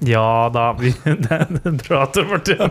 [0.07, 0.72] Ja da.
[0.78, 2.70] Vi, det er bra, Tor Martin.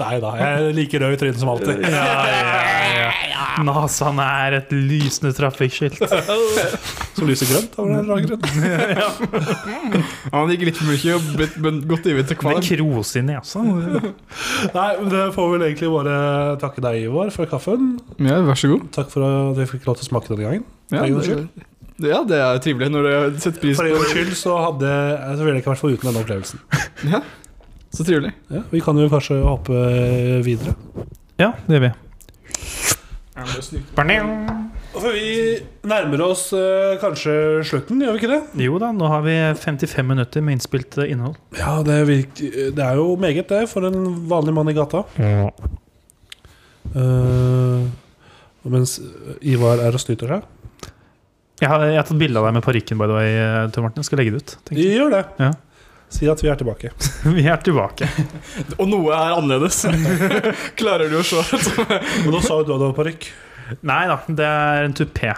[0.00, 1.82] Nei da, jeg er like rød i trynet som alltid.
[1.84, 3.40] Ja, ja, ja.
[3.66, 6.00] Nasaen er et lysende trafikkskilt.
[7.16, 7.74] Som lyser grønt.
[7.76, 8.38] eller annen.
[10.32, 11.58] Han gikk litt for mye og blitt
[11.90, 13.64] godt ivet til Med kros i nesa.
[13.64, 16.14] Nei, men det får vel egentlig bare
[16.62, 17.98] takke deg, Ivar, for kaffen.
[18.22, 18.88] Ja, vær så god.
[18.96, 20.64] Takk for at vi fikk lov til å smake denne gangen.
[20.94, 21.04] Ja,
[22.00, 24.90] Ja, det er trivelig når du setter pris på For en gangs skyld så hadde
[25.36, 26.62] så ville jeg ikke vært foruten denne opplevelsen.
[27.10, 27.20] Ja,
[27.92, 28.32] så trivelig.
[28.52, 29.84] Ja, vi kan jo kanskje hoppe
[30.46, 30.76] videre.
[31.40, 31.94] Ja, det gjør vi.
[34.90, 35.28] For vi
[35.86, 37.32] nærmer oss eh, kanskje
[37.66, 38.64] slutten, gjør vi ikke det?
[38.66, 41.38] Jo da, nå har vi 55 minutter med innspilt eh, innhold.
[41.56, 42.42] Ja, det, virk,
[42.76, 45.04] det er jo meget det for en vanlig mann i gata.
[46.90, 47.86] Eh,
[48.70, 48.98] mens
[49.46, 50.48] Ivar er og snyter seg.
[51.60, 53.84] Jeg har, jeg har tatt bilde av deg med parykken, by the way, eh, Tor
[53.84, 54.04] Martin.
[54.06, 54.54] Skal legge det ut.
[54.64, 54.94] tenker jeg.
[54.96, 55.24] Gjør det.
[55.42, 55.50] Ja.
[56.10, 56.90] Si at vi er tilbake.
[57.36, 58.08] Vi er tilbake.
[58.80, 59.84] Og noe er annerledes.
[60.80, 61.38] Klarer du å se?
[62.24, 63.28] Men nå sa jo du at du hadde parykk.
[63.86, 65.30] Nei da, det er en tupé.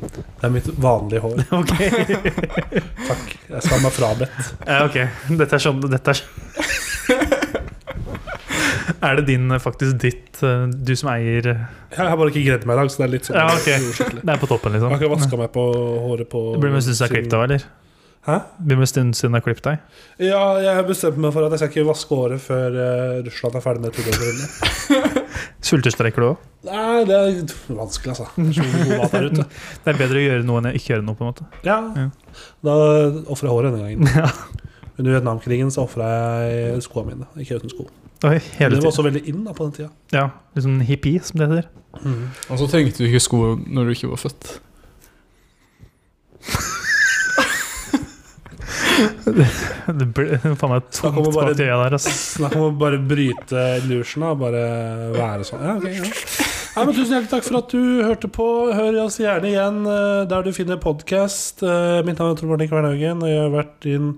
[0.00, 1.40] Det er mitt vanlige hår.
[1.56, 1.72] Ok.
[1.78, 3.24] Takk.
[3.48, 4.50] Jeg skal ha meg frabedt.
[4.66, 4.98] Eh, ok.
[5.40, 6.20] Dette er sånn Dette er
[9.08, 12.66] Er det din, eh, faktisk ditt, eh, du som eier Jeg har bare ikke gredd
[12.68, 13.78] meg i dag, så det er litt sånn Ja, okay.
[14.26, 14.94] Det er på toppen, Jeg liksom?
[14.94, 15.66] har ikke vaska meg på
[16.08, 17.68] håret på Det blir med en stund siden jeg har klippet deg, eller?
[18.28, 18.34] Hæ?
[18.68, 19.78] Blir med stund siden jeg har klippet deg.
[20.28, 23.56] Ja, jeg har bestemt meg for at jeg skal ikke vaske håret før eh, Russland
[23.56, 24.48] er ferdig med tullrunde.
[25.70, 26.42] Sultestreker du òg?
[26.68, 28.26] Nei, det er vanskelig, altså.
[28.36, 29.30] Det er.
[29.40, 31.48] Det er bedre å gjøre noe enn å ikke gjøre noe, på en måte.
[31.64, 32.10] Ja, Ja.
[32.64, 32.74] Da
[33.32, 34.60] ofrer jeg håret denne gangen.
[35.00, 36.10] Under Vietnamkrigen så ofra
[36.44, 37.30] jeg skoene mine.
[37.40, 37.88] Ikke uten sko.
[38.28, 39.90] Oi, Det var også veldig inn da på den tida.
[40.12, 41.70] Ja, litt sånn hippie, som det heter.
[42.50, 44.50] Og så trengte du ikke sko når du ikke var født.
[49.00, 52.12] Det ble faen meg tungt bak øya der, Altså.
[52.12, 54.62] Snakk om å bare bryte illusionen og bare
[55.14, 55.64] være sånn.
[55.64, 56.04] Ja, okay, ja.
[56.70, 58.46] Nei, men tusen hjertelig takk for at du hørte på.
[58.76, 61.64] Hør oss gjerne igjen eh, der du finner podkast.
[62.06, 64.12] Mitt navn er Tor Martin Kvernhaugen, og jeg har vært din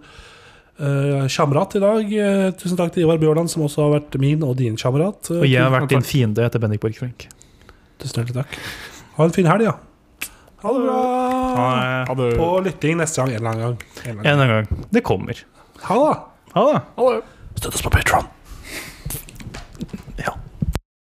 [0.82, 2.12] kamerat i dag.
[2.12, 5.30] Eh, tusen takk til Ivar Bjørland, som også har vært min og din kamerat.
[5.30, 7.28] Eh, Og jeg har vært din fiende etter Bendik Borchgrevink.
[8.02, 8.58] Tusen hjertelig takk.
[9.18, 9.74] Ha en fin helg, ja.
[10.62, 10.98] Ha det bra.
[12.06, 12.28] Ha det.
[12.38, 13.78] På lytting neste gang en eller annen gang.
[14.06, 14.86] En eller annen gang.
[14.94, 15.38] Det kommer.
[15.88, 16.18] Ha det.
[16.54, 17.22] Ha det.
[17.58, 18.26] Støtt oss på Patron.